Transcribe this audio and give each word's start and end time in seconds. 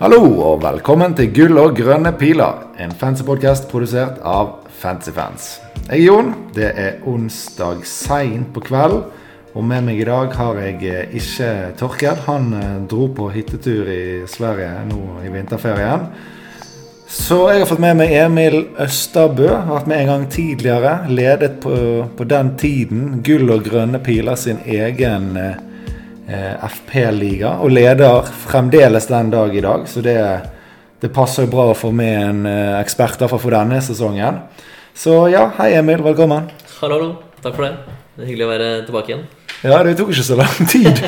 Hallo 0.00 0.22
og 0.40 0.62
velkommen 0.62 1.12
til 1.12 1.26
Gull 1.36 1.58
og 1.60 1.74
grønne 1.76 2.08
piler, 2.16 2.62
en 2.80 2.94
fancy-podkast 2.96 3.66
produsert 3.68 4.22
av 4.24 4.62
Fancyfans. 4.80 5.58
Jeg 5.90 5.98
er 5.98 6.00
Jon. 6.06 6.30
Det 6.56 6.70
er 6.72 7.04
onsdag 7.04 7.82
seint 7.84 8.48
på 8.54 8.62
kveld. 8.64 8.96
Og 9.52 9.68
med 9.68 9.84
meg 9.84 10.00
i 10.00 10.08
dag 10.08 10.32
har 10.38 10.62
jeg 10.64 10.80
eh, 10.88 11.12
ikke 11.20 11.50
Torked. 11.76 12.24
Han 12.30 12.48
eh, 12.56 12.72
dro 12.88 13.10
på 13.12 13.28
hyttetur 13.34 13.92
i 13.92 14.00
Sverige 14.24 14.86
nå 14.88 15.20
i 15.20 15.34
vinterferien. 15.36 16.08
Så 17.04 17.42
jeg 17.50 17.60
har 17.60 17.68
fått 17.68 17.84
med 17.84 18.00
meg 18.00 18.16
Emil 18.22 18.62
Østerbø. 18.80 19.52
Vært 19.68 19.90
med 19.92 20.00
en 20.00 20.14
gang 20.14 20.28
tidligere. 20.32 20.94
Ledet 21.12 21.58
på, 21.60 21.76
på 22.16 22.32
den 22.32 22.54
tiden 22.56 23.18
Gull 23.20 23.52
og 23.52 23.68
grønne 23.68 24.00
piler 24.00 24.40
sin 24.48 24.64
egen 24.64 25.34
Eh, 25.36 25.66
FP-liga, 26.30 27.56
og 27.62 27.72
leder 27.74 28.26
fremdeles 28.46 29.08
den 29.10 29.30
dag 29.32 29.54
i 29.56 29.62
dag. 29.64 29.86
Så 29.90 30.02
det, 30.04 30.16
det 31.02 31.10
passer 31.14 31.46
jo 31.46 31.52
bra 31.52 31.70
å 31.70 31.76
få 31.78 31.90
med 31.96 32.16
en 32.20 32.46
eh, 32.46 32.76
ekspert 32.80 33.22
for 33.30 33.50
denne 33.54 33.80
sesongen. 33.84 34.42
Så 34.94 35.24
ja, 35.32 35.48
hei 35.58 35.72
Emil, 35.78 36.02
velkommen. 36.04 36.50
Hallo, 36.80 36.96
hallo. 36.96 37.10
Takk 37.40 37.56
for 37.56 37.66
det. 37.66 37.96
Det 38.16 38.24
er 38.24 38.28
hyggelig 38.28 38.46
å 38.46 38.50
være 38.50 38.70
tilbake 38.88 39.12
igjen. 39.12 39.22
Ja, 39.60 39.78
det 39.84 39.94
tok 39.98 40.12
ikke 40.12 40.24
så 40.24 40.36
lang 40.40 40.68
tid. 40.72 41.02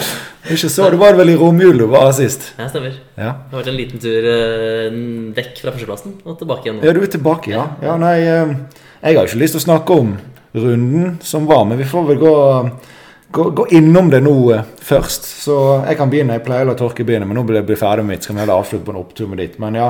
Ikke 0.52 0.70
så, 0.72 0.88
Du 0.92 0.98
var 1.00 1.14
vel 1.16 1.32
i 1.32 1.36
romjul 1.38 1.78
du 1.80 1.86
var 1.92 2.10
sist? 2.16 2.50
Ja, 2.58 2.66
stemmer. 2.72 2.96
Ja. 3.14 3.34
Det 3.44 3.54
har 3.54 3.60
vært 3.60 3.70
en 3.72 3.78
liten 3.78 4.02
tur 4.02 4.28
eh, 4.32 4.98
vekk 5.36 5.62
fra 5.62 5.74
førsteplassen 5.76 6.18
og 6.24 6.40
tilbake 6.40 6.66
igjen 6.66 6.80
nå. 6.80 6.86
Ja, 6.88 6.96
du 6.96 7.02
er 7.04 7.12
tilbake, 7.12 7.52
ja. 7.54 7.68
ja 7.84 7.98
nei, 8.00 8.16
jeg 8.22 9.18
har 9.18 9.28
ikke 9.28 9.42
lyst 9.44 9.56
til 9.58 9.62
å 9.62 9.66
snakke 9.68 10.00
om 10.02 10.16
runden 10.52 11.14
som 11.24 11.46
var, 11.48 11.62
men 11.68 11.80
vi 11.80 11.88
får 11.88 12.10
vel 12.10 12.20
gå 12.20 12.34
gå, 13.32 13.50
gå, 13.50 13.66
innom 13.78 14.10
det 14.12 14.20
nå 14.24 14.34
eh, 14.54 14.66
først. 14.84 15.26
Så 15.44 15.58
jeg 15.86 15.98
kan 15.98 16.12
begynne. 16.12 16.36
Jeg 16.38 16.46
pleier 16.46 16.66
å 16.66 16.72
la 16.72 16.78
Torke 16.78 17.06
begynne, 17.06 17.28
men 17.28 17.38
nå 17.38 17.46
blir 17.48 17.62
jeg 17.62 17.80
ferdig 17.80 18.04
med 18.04 18.16
mitt. 18.16 18.24
Så 18.24 18.32
kan 18.32 18.38
vi 18.38 18.44
heller 18.44 18.60
avslutte 18.60 18.86
på 18.86 18.94
en 18.94 19.00
opptur 19.00 19.30
med 19.30 19.42
ditt. 19.42 19.58
Men 19.62 19.78
ja. 19.80 19.88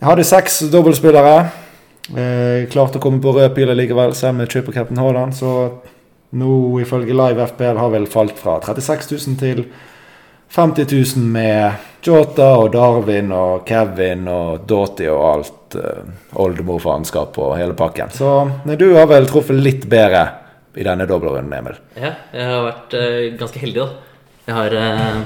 Jeg 0.00 0.08
hadde 0.08 0.26
seks 0.26 0.62
dobbeltspillere. 0.72 1.36
Eh, 2.10 2.66
klarte 2.72 2.98
å 2.98 3.04
komme 3.04 3.22
på 3.22 3.34
rød 3.36 3.52
pil 3.54 3.70
likevel, 3.76 4.16
selv 4.18 4.40
med 4.40 4.50
triple 4.50 4.74
captain 4.74 4.98
Haaland. 5.00 5.36
Så 5.36 5.54
nå, 6.40 6.56
ifølge 6.82 7.16
Live 7.16 7.46
FPL, 7.52 7.78
har 7.78 7.94
vel 7.94 8.08
falt 8.10 8.38
fra 8.40 8.58
36 8.64 9.12
000 9.12 9.40
til 9.40 9.64
50 10.50 10.88
000 10.90 11.30
med 11.30 11.86
Jota 12.02 12.56
og 12.58 12.72
Darwin 12.74 13.30
og 13.36 13.68
Kevin 13.68 14.26
og 14.30 14.64
Doughty 14.66 15.06
og 15.12 15.20
alt 15.28 15.76
uh, 15.78 16.08
oldemorfaenskap 16.42 17.36
og 17.38 17.54
hele 17.58 17.76
pakken. 17.78 18.10
Så 18.10 18.48
du 18.66 18.88
har 18.96 19.06
vel 19.10 19.28
truffet 19.30 19.60
litt 19.60 19.86
bedre 19.90 20.24
i 20.78 20.86
denne 20.86 21.06
dobbeltrunden, 21.08 21.52
Emil? 21.56 21.78
Ja, 21.98 22.14
jeg 22.34 22.46
har 22.46 22.64
vært 22.68 22.96
uh, 22.96 23.26
ganske 23.40 23.62
heldig, 23.62 23.82
da. 23.82 24.10
Jeg 24.46 24.56
har 24.56 24.76
uh, 24.76 25.20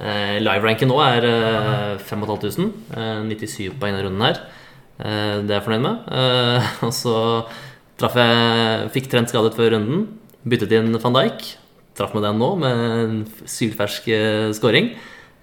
uh, 0.00 0.36
Live-ranken 0.42 0.90
nå 0.90 0.98
er 1.04 1.26
uh, 1.28 2.02
5500. 2.02 2.70
97 3.28 3.78
på 3.78 3.88
en 3.88 3.98
av 3.98 4.06
runden 4.06 4.26
her. 4.26 4.40
det 4.98 5.52
er 5.52 5.58
jeg 5.58 5.64
fornøyd 5.66 5.84
med. 5.84 6.08
og 6.86 6.94
så 6.94 7.16
traff 7.98 8.16
jeg 8.18 8.88
Fikk 8.94 9.10
trent 9.12 9.30
skadet 9.30 9.54
før 9.58 9.76
runden. 9.76 10.06
Byttet 10.48 10.74
inn 10.74 10.98
van 10.98 11.18
Dijk. 11.18 11.46
Traff 11.98 12.14
med 12.14 12.26
den 12.26 12.38
nå, 12.38 12.50
med 12.58 12.82
en 13.02 13.20
sylfersk 13.46 14.06
scoring. 14.54 14.92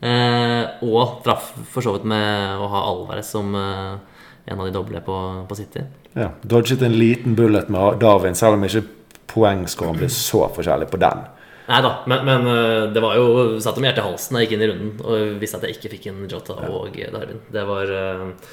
og 0.04 1.22
traff 1.24 1.54
for 1.72 1.84
så 1.84 1.96
vidt 1.96 2.08
med 2.08 2.60
å 2.60 2.68
ha 2.72 2.84
Alvarez 2.92 3.32
som 3.32 3.56
en 3.56 4.60
av 4.60 4.68
de 4.68 4.76
doble 4.76 5.02
på, 5.04 5.16
på 5.50 5.58
City. 5.58 5.84
Ja, 6.16 6.30
Dodget 6.44 6.84
en 6.86 6.96
liten 7.00 7.36
bullet 7.36 7.72
med 7.72 8.00
Darwin, 8.00 8.38
selv 8.38 8.60
om 8.60 8.64
ikke 8.68 8.86
poengscoren 9.32 9.98
blir 10.00 10.12
så 10.14 10.46
forskjellig 10.56 10.90
på 10.92 11.02
den. 11.02 11.26
Nei 11.66 11.82
da, 11.82 11.96
men, 12.06 12.26
men, 12.28 12.46
eh, 12.52 12.84
det 12.94 13.02
var 13.02 13.18
jo 13.18 13.58
satt 13.64 13.80
om 13.80 13.86
hjertet 13.88 14.04
i 14.04 14.06
halsen 14.06 14.36
da 14.36 14.44
jeg 14.44 14.50
gikk 14.50 14.56
inn 14.58 14.64
i 14.66 14.70
runden 14.70 14.92
og 15.02 15.40
visste 15.42 15.58
at 15.58 15.66
jeg 15.66 15.80
ikke 15.80 15.96
fikk 15.96 16.08
inn 16.12 16.28
Jota 16.30 16.60
og 16.70 16.94
Darwin. 16.94 17.40
Det 17.52 17.64
var 17.66 17.94
uh, 17.96 18.52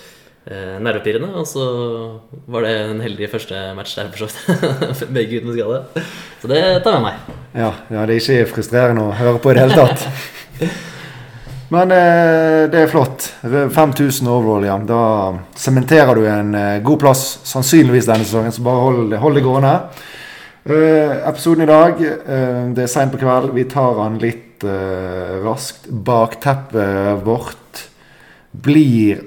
nervepirrende, 0.82 1.28
og 1.36 1.44
så 1.46 1.66
var 2.50 2.64
det 2.64 2.70
en 2.86 3.02
heldig 3.04 3.28
første 3.30 3.58
match 3.76 3.98
der, 3.98 4.08
for 4.14 4.24
så 4.24 4.30
vidt. 4.32 5.02
Begge 5.18 5.42
uten 5.42 5.52
skade. 5.52 6.06
Så 6.40 6.50
det 6.50 6.62
tar 6.86 6.96
med 6.96 7.10
meg. 7.10 7.36
Ja, 7.52 7.68
ja, 7.92 8.06
det 8.08 8.16
er 8.16 8.22
ikke 8.22 8.54
frustrerende 8.54 9.04
å 9.10 9.12
høre 9.18 9.42
på 9.44 9.52
i 9.52 9.58
det 9.58 9.66
hele 9.66 9.84
tatt. 9.84 10.08
Men 11.72 11.92
eh, 11.92 12.62
det 12.72 12.80
er 12.80 12.90
flott. 12.92 13.28
5000 13.44 14.32
overall, 14.32 14.64
ja. 14.66 14.78
Da 14.88 15.02
sementerer 15.56 16.16
du 16.16 16.24
en 16.28 16.56
god 16.84 17.04
plass 17.04 17.26
sannsynligvis 17.48 18.08
denne 18.08 18.24
sesongen, 18.24 18.56
så 18.56 18.64
bare 18.64 18.88
hold, 18.88 19.14
hold 19.20 19.36
det 19.36 19.44
gående. 19.44 19.76
Uh, 20.62 21.26
episoden 21.26 21.64
i 21.64 21.66
dag, 21.66 21.98
uh, 21.98 22.68
det 22.70 22.84
er 22.84 22.90
seint 22.90 23.10
på 23.10 23.18
kveld. 23.18 23.48
Vi 23.56 23.64
tar 23.66 23.96
den 23.98 24.20
litt 24.22 24.62
uh, 24.62 25.40
raskt. 25.42 25.88
Bakteppet 25.90 27.24
vårt 27.26 27.80
blir 28.54 29.24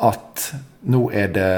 at 0.00 0.46
nå 0.88 1.02
er 1.12 1.28
det 1.34 1.52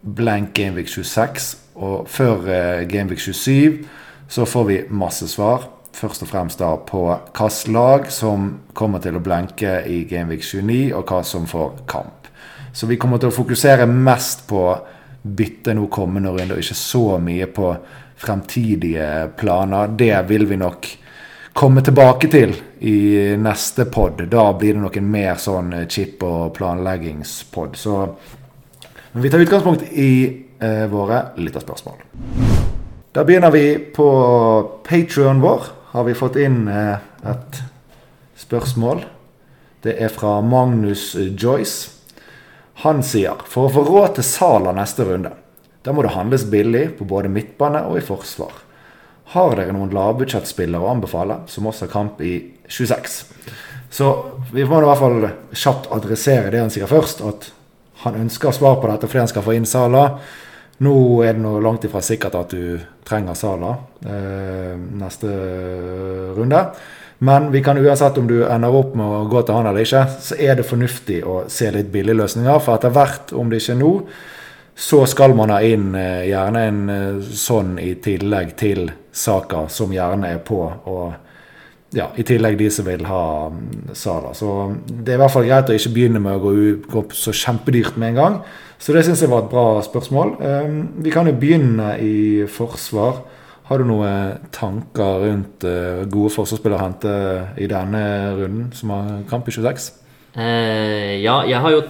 blank 0.00 0.54
Gameweek 0.56 0.88
26. 0.88 1.50
Og 1.76 2.08
før 2.08 2.48
Gameweek 2.88 3.20
27 3.20 3.84
så 4.32 4.48
får 4.48 4.64
vi 4.70 4.78
masse 4.88 5.28
svar. 5.28 5.68
Først 5.92 6.24
og 6.24 6.32
fremst 6.32 6.62
da 6.64 6.72
på 6.80 7.04
hvilket 7.12 7.68
lag 7.76 8.08
som 8.08 8.48
kommer 8.72 9.04
til 9.04 9.20
å 9.20 9.24
blenke 9.24 9.82
i 9.84 10.06
Gameweek 10.08 10.40
29, 10.40 10.94
og 10.96 11.04
hva 11.12 11.20
som 11.28 11.44
får 11.44 11.82
kamp. 11.92 12.32
Så 12.72 12.88
vi 12.88 12.96
kommer 12.96 13.20
til 13.20 13.28
å 13.28 13.36
fokusere 13.36 13.84
mest 13.84 14.46
på 14.48 14.64
bytte 15.26 15.74
nå 15.76 15.90
kommende 15.92 16.32
runde, 16.32 16.56
og 16.56 16.64
ikke 16.64 16.78
så 16.78 17.18
mye 17.20 17.48
på 17.52 17.74
fremtidige 18.16 19.28
planer. 19.36 19.88
Det 19.88 20.22
vil 20.28 20.46
vi 20.46 20.56
nok 20.56 20.88
komme 21.56 21.82
tilbake 21.84 22.28
til 22.28 22.54
i 22.84 23.36
neste 23.40 23.86
pod. 23.92 24.20
Da 24.30 24.50
blir 24.52 24.76
det 24.76 24.82
nok 24.82 24.96
en 24.96 25.10
mer 25.10 25.38
sånn 25.40 25.72
chip- 25.88 26.24
og 26.26 26.54
planleggingspod. 26.56 27.76
Så 27.76 28.00
men 29.16 29.22
vi 29.22 29.30
tar 29.30 29.38
utgangspunkt 29.38 29.82
i 29.92 30.44
eh, 30.60 30.86
våre 30.92 31.22
lytterspørsmål. 31.40 32.02
Da 33.16 33.22
begynner 33.24 33.50
vi 33.50 33.78
på 33.96 34.08
Patrion 34.84 35.40
vår. 35.40 35.62
Har 35.94 36.04
vi 36.04 36.14
fått 36.14 36.36
inn 36.36 36.66
eh, 36.68 36.98
et 37.24 37.62
spørsmål. 38.36 39.00
Det 39.80 39.96
er 40.04 40.12
fra 40.12 40.42
Magnus 40.44 41.14
Joyce. 41.16 41.88
Han 42.84 43.00
sier 43.00 43.40
for 43.48 43.70
å 43.70 43.72
få 43.72 43.86
råd 43.88 44.18
til 44.18 44.28
Sala 44.28 44.76
neste 44.76 45.08
runde 45.08 45.32
da 45.86 45.94
må 45.94 46.02
det 46.02 46.16
handles 46.16 46.48
billig 46.50 46.88
på 46.98 47.06
både 47.06 47.30
midtbane 47.30 47.84
og 47.86 48.00
i 48.00 48.04
forsvar. 48.04 48.54
Har 49.34 49.54
dere 49.58 49.74
noen 49.74 49.94
lavbudsjettspillere 49.94 50.82
å 50.82 50.90
anbefale, 50.90 51.40
som 51.50 51.66
også 51.70 51.86
har 51.86 51.92
kamp 51.92 52.22
i 52.26 52.34
26? 52.66 53.20
Så 53.90 54.10
vi 54.50 54.66
må 54.66 54.80
i 54.82 54.88
hvert 54.88 55.00
fall 55.00 55.28
kjapt 55.54 55.86
adressere 55.94 56.50
det 56.50 56.64
han 56.64 56.74
sier 56.74 56.90
først, 56.90 57.22
at 57.22 57.48
han 58.02 58.18
ønsker 58.24 58.54
svar 58.54 58.80
på 58.82 58.90
dette 58.90 59.08
fordi 59.08 59.22
han 59.24 59.30
skal 59.30 59.46
få 59.46 59.54
inn 59.56 59.68
Sala. 59.68 60.04
Nå 60.82 60.94
er 61.24 61.38
det 61.38 61.42
noe 61.42 61.62
langt 61.64 61.86
ifra 61.88 62.02
sikkert 62.04 62.36
at 62.36 62.52
du 62.52 62.76
trenger 63.06 63.38
Sala 63.38 63.72
eh, 64.04 64.74
neste 64.76 65.30
runde. 66.36 66.62
Men 67.24 67.48
vi 67.54 67.62
kan 67.64 67.78
uansett 67.80 68.18
om 68.20 68.26
du 68.28 68.42
ender 68.44 68.74
opp 68.76 68.92
med 68.98 69.06
å 69.06 69.24
gå 69.30 69.40
til 69.40 69.56
han 69.56 69.70
eller 69.70 69.86
ikke, 69.86 70.02
så 70.20 70.36
er 70.36 70.58
det 70.58 70.66
fornuftig 70.68 71.22
å 71.24 71.44
se 71.48 71.70
litt 71.72 71.88
billigløsninger. 71.94 72.58
For 72.60 72.76
etter 72.76 72.92
hvert, 72.92 73.32
om 73.32 73.48
det 73.48 73.62
ikke 73.62 73.78
er 73.78 73.80
nå, 73.80 73.92
så 74.76 75.06
skal 75.08 75.32
man 75.32 75.50
ha 75.54 75.62
inn 75.64 75.94
eh, 75.96 76.26
gjerne 76.28 76.62
en 76.68 76.80
eh, 76.92 77.28
sånn 77.32 77.78
i 77.80 77.94
tillegg 78.04 78.50
til 78.60 78.90
saka, 79.08 79.64
som 79.72 79.92
gjerne 79.94 80.34
er 80.34 80.42
på. 80.44 80.58
Og 80.92 81.96
ja, 81.96 82.10
i 82.20 82.24
tillegg 82.28 82.58
de 82.60 82.66
som 82.72 82.84
vil 82.84 83.06
ha 83.08 83.22
mm, 83.48 83.94
Sala. 83.96 84.34
Så 84.36 84.50
det 84.84 85.14
er 85.14 85.16
i 85.16 85.22
hvert 85.22 85.32
fall 85.32 85.46
greit 85.48 85.72
å 85.72 85.76
ikke 85.78 85.94
begynne 85.94 86.20
med 86.20 86.36
å 86.36 86.42
gå, 86.42 86.52
gå 86.92 87.04
så 87.16 87.32
kjempedyrt 87.32 87.96
med 87.96 88.12
en 88.12 88.18
gang. 88.20 88.36
Så 88.76 88.92
det 88.92 89.06
syns 89.06 89.22
jeg 89.24 89.32
var 89.32 89.46
et 89.46 89.54
bra 89.54 89.80
spørsmål. 89.86 90.34
Um, 90.44 90.76
vi 91.00 91.14
kan 91.14 91.30
jo 91.30 91.32
begynne 91.40 91.94
i 92.04 92.44
forsvar. 92.52 93.22
Har 93.70 93.80
du 93.80 93.88
noen 93.88 94.50
tanker 94.52 95.24
rundt 95.24 95.64
uh, 95.64 96.04
gode 96.04 96.34
forsvarsspillere 96.36 96.76
å 96.76 96.84
hente 96.84 97.14
i 97.64 97.70
denne 97.70 98.04
runden, 98.36 98.68
som 98.76 98.92
har 98.92 99.24
kamp 99.30 99.48
i 99.48 99.56
26? 99.56 99.88
Eh, 100.36 101.16
ja, 101.24 101.40
jeg 101.48 101.64
har 101.64 101.78
jo 101.78 101.86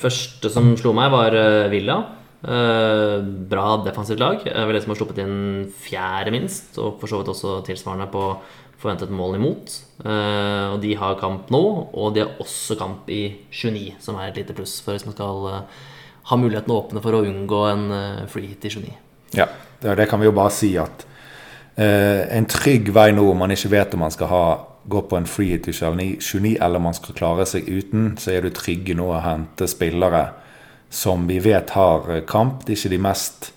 Første 0.00 0.48
som 0.48 0.70
slo 0.80 0.94
meg, 0.96 1.10
var 1.12 1.34
Villa. 1.68 1.98
Uh, 2.40 3.20
bra 3.50 3.76
defensivt 3.84 4.20
lag. 4.20 4.40
Jeg 4.46 4.66
vil 4.66 4.76
liksom 4.76 4.94
ha 4.94 4.96
sluppet 4.96 5.20
inn 5.20 5.68
fjerde 5.76 6.32
minst, 6.32 6.72
og 6.80 6.96
for 7.00 7.10
så 7.10 7.20
vidt 7.20 7.32
også 7.34 7.58
tilsvarende 7.66 8.08
på 8.12 8.24
forventet 8.80 9.12
mål 9.12 9.36
imot. 9.36 9.74
Uh, 10.00 10.72
og 10.72 10.78
de 10.84 10.94
har 10.96 11.18
kamp 11.20 11.52
nå, 11.52 11.62
og 11.92 12.16
de 12.16 12.24
har 12.24 12.40
også 12.40 12.78
kamp 12.80 13.10
i 13.12 13.22
29, 13.52 14.00
som 14.00 14.16
er 14.16 14.30
et 14.30 14.40
lite 14.40 14.56
pluss 14.56 14.78
for 14.80 14.96
hvis 14.96 15.04
man 15.08 15.16
skal 15.18 15.68
ha 16.30 16.38
muligheten 16.40 16.72
å 16.72 16.80
åpne 16.80 17.04
for 17.04 17.18
å 17.18 17.22
unngå 17.28 17.60
en 17.68 17.86
free 18.30 18.54
hit 18.54 18.64
i 18.64 18.72
29. 18.72 18.96
Ja, 19.36 19.46
det, 19.82 19.98
det 20.00 20.08
kan 20.08 20.20
vi 20.20 20.28
jo 20.28 20.36
bare 20.36 20.52
si 20.54 20.74
at 20.80 21.06
en 21.80 22.44
trygg 22.50 22.90
vei 22.92 23.08
nå, 23.14 23.22
om 23.30 23.38
man 23.40 23.52
ikke 23.54 23.70
vet 23.72 23.94
om 23.96 24.02
man 24.04 24.12
skal 24.12 24.28
ha 24.28 24.44
gå 24.90 25.00
på 25.08 25.16
en 25.16 25.28
free 25.28 25.54
hit 25.54 25.68
i 25.68 25.72
29, 25.72 26.56
eller 26.60 26.82
man 26.82 26.96
skal 26.96 27.16
klare 27.16 27.46
seg 27.48 27.68
uten, 27.68 28.14
så 28.20 28.34
er 28.34 28.44
du 28.44 28.54
trygg 28.54 28.92
nå 28.96 29.08
å 29.12 29.22
hente 29.24 29.68
spillere 29.70 30.24
som 30.90 31.26
vi 31.30 31.38
vet 31.38 31.70
har 31.70 32.20
kamp. 32.28 32.64
Det 32.66 32.74
er 32.74 32.80
ikke 32.80 32.94
de 32.96 33.02
mest 33.06 33.52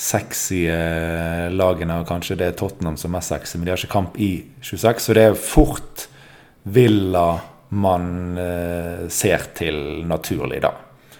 sexy 0.00 0.64
eh, 0.70 1.50
lagene, 1.52 2.00
og 2.00 2.08
kanskje 2.08 2.38
det 2.40 2.46
er 2.48 2.58
Tottenham 2.58 2.96
som 2.96 3.10
er 3.10 3.18
mest 3.18 3.34
sexy, 3.34 3.58
men 3.58 3.66
de 3.66 3.74
har 3.74 3.80
ikke 3.80 3.92
kamp 3.92 4.16
i 4.22 4.32
26. 4.62 5.02
Så 5.04 5.16
det 5.16 5.26
er 5.28 5.36
fort 5.36 6.06
Villa, 6.70 7.26
man 7.76 8.38
eh, 8.40 9.04
ser 9.12 9.50
til 9.56 10.06
naturlig 10.08 10.62
da. 10.64 10.72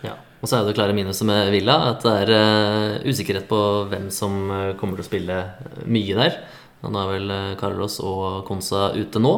Ja. 0.06 0.14
Og 0.40 0.48
så 0.48 0.58
er 0.58 0.68
det 0.68 0.76
klare 0.78 0.96
minuset 0.96 1.28
med 1.28 1.52
Villa 1.52 1.76
at 1.90 2.06
det 2.06 2.14
er 2.22 2.34
eh, 2.38 3.10
usikkerhet 3.10 3.48
på 3.50 3.60
hvem 3.90 4.08
som 4.14 4.40
kommer 4.80 4.96
til 4.96 5.04
å 5.04 5.10
spille 5.10 5.42
mye 5.90 6.16
der. 6.22 6.40
Nå 6.80 6.96
er 6.96 7.10
vel 7.10 7.32
Carlos 7.60 7.98
og 8.00 8.46
Konsa 8.48 8.94
ute 8.96 9.20
nå. 9.20 9.34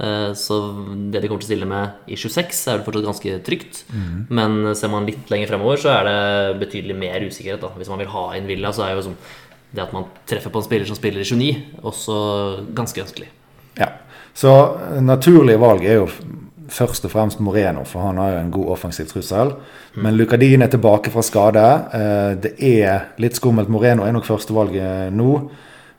Eh, 0.00 0.32
Så 0.34 0.58
det 1.10 1.20
de 1.22 1.28
kommer 1.28 1.42
til 1.42 1.48
å 1.48 1.52
stille 1.52 1.66
med 1.66 1.90
i 2.06 2.14
26, 2.16 2.68
er 2.68 2.78
vel 2.78 2.84
fortsatt 2.86 3.08
ganske 3.08 3.42
trygt. 3.44 3.84
Men 4.30 4.74
ser 4.78 4.88
man 4.92 5.06
litt 5.06 5.28
lenger 5.30 5.48
fremover, 5.48 5.76
så 5.82 5.90
er 5.98 6.04
det 6.08 6.60
betydelig 6.62 6.96
mer 6.96 7.20
usikkerhet. 7.26 7.60
Da. 7.60 7.68
Hvis 7.76 7.88
man 7.90 7.98
vil 7.98 8.08
ha 8.14 8.32
inn 8.36 8.46
Villa, 8.46 8.70
så 8.72 8.86
er 8.86 8.94
jo 8.96 9.02
sånn 9.10 9.16
det 9.74 9.82
at 9.82 9.92
man 9.92 10.06
treffer 10.26 10.48
på 10.50 10.62
en 10.62 10.64
spiller 10.64 10.86
som 10.88 10.96
spiller 10.96 11.20
i 11.20 11.24
29, 11.28 11.82
også 11.84 12.74
ganske 12.74 13.02
ønskelig. 13.02 13.26
Ja. 13.76 13.90
Så 14.34 14.52
eh, 14.94 15.00
naturlige 15.02 15.58
valg 15.60 15.84
er 15.84 15.98
jo 15.98 16.08
først 16.68 17.04
og 17.08 17.10
fremst 17.12 17.40
Moreno, 17.40 17.82
for 17.88 18.00
han 18.04 18.18
har 18.20 18.30
jo 18.34 18.38
en 18.44 18.50
god 18.54 18.70
offensiv 18.76 19.08
trussel. 19.08 19.54
Men 19.96 20.16
Lucadin 20.16 20.62
er 20.62 20.68
tilbake 20.72 21.10
fra 21.10 21.22
skade. 21.24 21.64
Eh, 21.96 22.34
Det 22.40 22.54
er 22.62 23.06
litt 23.18 23.34
skummelt. 23.36 23.68
Moreno 23.68 24.04
er 24.04 24.12
nok 24.12 24.24
førstevalget 24.28 25.12
nå. 25.12 25.50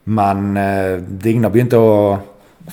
Men 0.05 0.57
eh, 0.57 0.97
Digna 1.01 1.49
begynte 1.49 1.77
å 1.77 2.19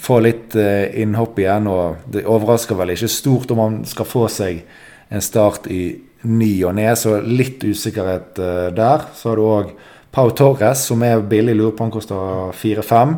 få 0.01 0.21
litt 0.25 0.57
eh, 0.59 1.01
innhopp 1.03 1.39
igjen, 1.41 1.69
og 1.71 2.09
det 2.13 2.27
overrasker 2.29 2.79
vel 2.79 2.95
ikke 2.95 3.11
stort 3.11 3.53
om 3.55 3.63
han 3.63 3.79
skal 3.89 4.09
få 4.09 4.27
seg 4.33 4.63
en 5.09 5.23
start 5.23 5.69
i 5.73 5.83
ny 6.27 6.51
og 6.67 6.75
ne, 6.79 6.89
så 6.99 7.21
litt 7.23 7.65
usikkerhet 7.65 8.41
eh, 8.43 8.67
der. 8.77 9.07
Så 9.15 9.31
har 9.31 9.39
du 9.39 9.47
òg 9.47 9.73
Pau 10.17 10.31
Torres, 10.33 10.87
som 10.89 11.03
er 11.05 11.25
billig, 11.29 11.57
lurer 11.59 11.75
på 11.77 11.87
han 11.87 11.95
koster 11.95 12.53
4-5. 12.57 13.17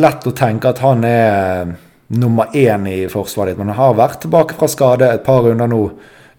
Lett 0.00 0.26
å 0.26 0.36
tenke 0.36 0.72
at 0.72 0.80
han 0.84 1.04
er 1.04 1.74
nummer 2.10 2.54
én 2.56 2.86
i 2.90 3.02
forsvaret 3.12 3.52
ditt, 3.52 3.60
men 3.60 3.70
han 3.70 3.78
har 3.78 3.98
vært 3.98 4.24
tilbake 4.24 4.56
fra 4.58 4.68
skade 4.70 5.10
et 5.12 5.26
par 5.26 5.44
runder 5.44 5.68
nå 5.70 5.82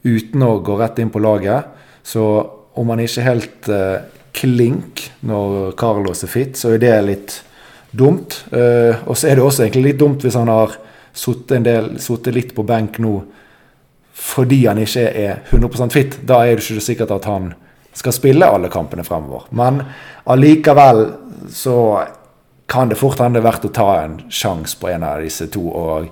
uten 0.04 0.44
å 0.44 0.56
gå 0.66 0.80
rett 0.80 1.00
inn 1.00 1.14
på 1.14 1.22
laget. 1.22 1.70
Så 2.04 2.26
om 2.74 2.90
han 2.92 3.04
ikke 3.04 3.28
helt 3.28 3.70
eh, 3.72 4.02
klink 4.36 5.06
når 5.28 5.76
Carlos 5.80 6.26
er 6.26 6.32
fit, 6.32 6.58
så 6.58 6.74
er 6.74 6.82
det 6.82 6.98
litt 7.06 7.38
dumt. 7.92 8.46
Eh, 8.52 9.04
og 9.06 9.18
så 9.18 9.30
er 9.30 9.38
det 9.38 9.46
også 9.46 9.66
egentlig 9.66 9.92
litt 9.92 10.00
dumt 10.02 10.24
hvis 10.24 10.38
han 10.40 10.52
har 10.52 10.78
sittet 11.14 12.34
litt 12.36 12.56
på 12.56 12.64
benk 12.64 13.02
nå 13.04 13.18
fordi 14.22 14.66
han 14.68 14.78
ikke 14.78 15.08
er 15.18 15.40
100% 15.50 15.94
fit. 15.96 16.18
Da 16.28 16.44
er 16.46 16.56
det 16.60 16.66
ikke 16.66 16.84
sikkert 16.84 17.14
at 17.16 17.26
han 17.26 17.52
skal 17.98 18.14
spille 18.16 18.48
alle 18.48 18.70
kampene 18.72 19.04
fremover. 19.04 19.48
Men 19.58 19.82
allikevel 20.30 21.06
så 21.52 21.78
kan 22.72 22.92
det 22.92 23.00
fort 23.00 23.20
hende 23.20 23.42
er 23.42 23.48
verdt 23.48 23.66
å 23.68 23.74
ta 23.76 23.88
en 24.04 24.20
sjanse 24.32 24.78
på 24.80 24.92
en 24.92 25.04
av 25.08 25.24
disse 25.26 25.50
to. 25.52 25.64
og 25.68 26.12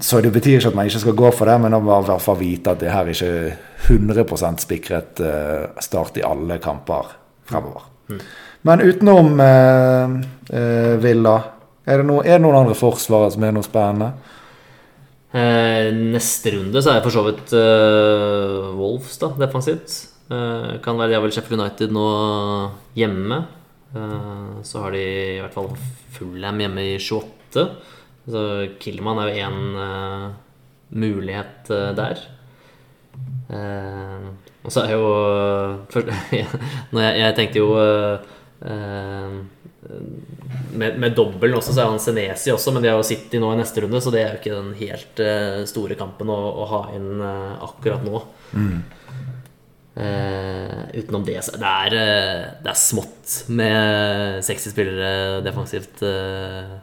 så 0.00 0.20
det 0.20 0.30
betyr 0.32 0.58
ikke 0.58 0.70
at 0.72 0.76
man 0.78 0.88
ikke 0.88 1.00
skal 1.02 1.16
gå 1.18 1.30
for 1.34 1.50
det, 1.50 1.56
men 1.60 1.74
man 1.74 1.84
må 1.84 1.96
i 2.00 2.06
hvert 2.08 2.24
fall 2.24 2.38
vite 2.40 2.72
at 2.72 2.80
det 2.80 2.92
her 2.92 3.08
ikke 3.10 3.28
er 3.28 3.56
100 3.88 4.60
spikret 4.62 5.20
eh, 5.20 5.64
start 5.84 6.18
i 6.18 6.24
alle 6.26 6.58
kamper 6.62 7.14
fremover. 7.48 7.88
Men 8.66 8.80
utenom 8.80 9.40
eh, 9.40 10.14
eh, 10.58 10.94
Villa, 11.02 11.36
er 11.88 12.02
det, 12.02 12.06
noe, 12.08 12.24
er 12.26 12.38
det 12.38 12.44
noen 12.44 12.58
andre 12.64 12.76
forsvarere 12.76 13.32
som 13.34 13.46
er 13.46 13.54
noe 13.54 13.66
spennende? 13.66 14.10
Eh, 15.28 15.90
neste 15.94 16.54
runde 16.56 16.82
så 16.82 16.94
er 16.94 17.04
for 17.04 17.14
så 17.14 17.24
vidt 17.28 17.52
Wolves 18.78 19.20
da, 19.22 19.32
defensivt. 19.38 19.98
Kan 20.28 20.98
være 20.98 21.08
de 21.08 21.16
har 21.16 21.22
vel 21.24 21.32
Sheffield 21.32 21.62
United 21.62 21.92
nå 21.94 22.08
hjemme. 22.98 23.38
Så 24.68 24.82
har 24.82 24.92
de 24.92 25.00
i 25.00 25.38
hvert 25.40 25.54
fall 25.54 25.70
Fullham 26.12 26.60
hjemme 26.60 26.84
i 26.84 26.98
28. 27.00 27.64
Så 28.28 28.42
Killman 28.82 29.22
er 29.22 29.30
jo 29.30 29.46
én 29.46 30.34
mulighet 31.00 31.72
der. 31.96 32.20
Og 33.48 34.74
så 34.74 34.84
er 34.84 34.92
jo 34.98 35.08
Når 36.92 37.00
jeg, 37.06 37.14
jeg 37.22 37.38
tenkte 37.40 37.62
jo 37.64 37.70
med, 40.74 40.98
med 40.98 41.14
dobbelen 41.14 41.58
også, 41.58 41.72
så 41.74 41.82
er 41.82 41.92
han 41.92 42.00
Senesi 42.02 42.50
også, 42.52 42.72
men 42.74 42.82
de 42.82 42.90
har 42.90 42.98
jo 42.98 43.06
City 43.06 43.38
nå 43.40 43.52
i 43.54 43.58
neste 43.60 43.84
runde, 43.84 44.00
så 44.02 44.12
det 44.14 44.22
er 44.22 44.32
jo 44.32 44.40
ikke 44.40 44.56
den 44.56 44.72
helt 44.80 45.22
eh, 45.22 45.60
store 45.70 45.98
kampen 45.98 46.32
å, 46.32 46.38
å 46.62 46.66
ha 46.72 46.80
inn 46.96 47.22
eh, 47.22 47.52
akkurat 47.68 48.02
nå. 48.06 48.22
Eh, 49.98 50.98
utenom 51.00 51.24
det, 51.26 51.40
så 51.42 51.56
det 51.58 51.70
er, 51.86 51.96
eh, 51.98 52.42
det 52.62 52.70
er 52.70 52.78
smått 52.78 53.40
med 53.50 54.44
60 54.46 54.74
spillere 54.74 55.40
defensivt 55.42 56.04
eh, 56.06 56.76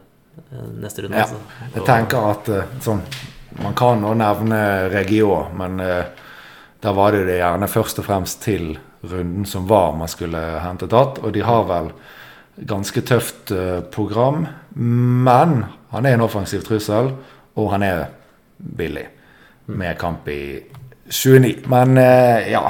eh, 0.50 0.66
neste 0.84 1.06
runde. 1.06 1.22
Ja, 1.22 1.28
altså. 1.28 1.40
jeg 1.78 1.88
tenker 1.88 2.30
at 2.34 2.52
eh, 2.52 2.76
sånn, 2.84 3.06
Man 3.56 3.72
kan 3.72 4.02
nå 4.04 4.10
nevne 4.20 4.58
Regio, 4.92 5.46
men 5.56 5.80
uh, 5.80 6.10
da 6.84 6.92
var 6.92 7.16
det 7.16 7.22
det 7.30 7.38
gjerne 7.38 7.70
først 7.72 8.02
og 8.02 8.06
fremst 8.10 8.42
til 8.44 8.74
runden 9.12 9.46
som 9.46 9.68
var 9.68 9.96
man 9.98 10.12
skulle 10.12 10.42
hente 10.64 10.88
tatt. 10.92 11.20
Og 11.24 11.34
de 11.34 11.44
har 11.46 11.66
vel 11.70 11.92
ganske 12.56 13.02
tøft 13.02 13.52
eh, 13.52 13.82
program, 13.92 14.46
men 14.76 15.66
han 15.92 16.06
er 16.06 16.16
en 16.16 16.26
offensiv 16.26 16.64
trussel, 16.64 17.12
og 17.56 17.72
han 17.74 17.84
er 17.84 18.08
billig. 18.58 19.08
Med 19.66 19.98
kamp 19.98 20.28
i 20.30 20.62
29. 21.10 21.66
Men 21.72 21.98
eh, 21.98 22.52
ja 22.54 22.66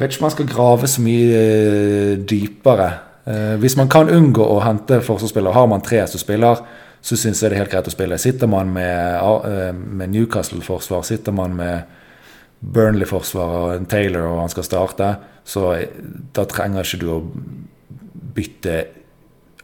vet 0.00 0.14
ikke 0.14 0.22
om 0.22 0.24
man 0.30 0.32
skal 0.32 0.46
grave 0.48 0.88
så 0.88 1.02
mye 1.04 1.40
eh, 1.44 2.18
dypere. 2.18 2.90
Hvis 3.60 3.76
man 3.76 3.86
kan 3.86 4.08
unngå 4.10 4.42
å 4.42 4.62
hente 4.64 4.96
forsvarsspillere, 5.04 5.52
har 5.54 5.66
man 5.70 5.82
tre 5.84 6.00
som 6.08 6.18
spiller, 6.18 6.62
så 7.04 7.14
syns 7.20 7.42
jeg 7.42 7.52
det 7.52 7.58
er 7.58 7.60
helt 7.60 7.70
greit 7.70 7.86
å 7.86 7.92
spille. 7.92 8.16
Sitter 8.18 8.48
man 8.50 8.72
med, 8.74 9.76
med 9.76 10.10
Newcastle-forsvar, 10.10 11.04
sitter 11.06 11.36
man 11.36 11.54
med 11.54 11.99
Burnley-forsvar 12.60 13.56
og 13.56 13.74
en 13.74 13.88
Taylor 13.88 14.26
og 14.28 14.40
han 14.42 14.52
skal 14.52 14.66
starte, 14.66 15.10
så 15.44 15.74
da 16.36 16.44
trenger 16.48 16.84
ikke 16.84 17.00
du 17.00 17.06
å 17.14 17.20
bytte 18.36 18.74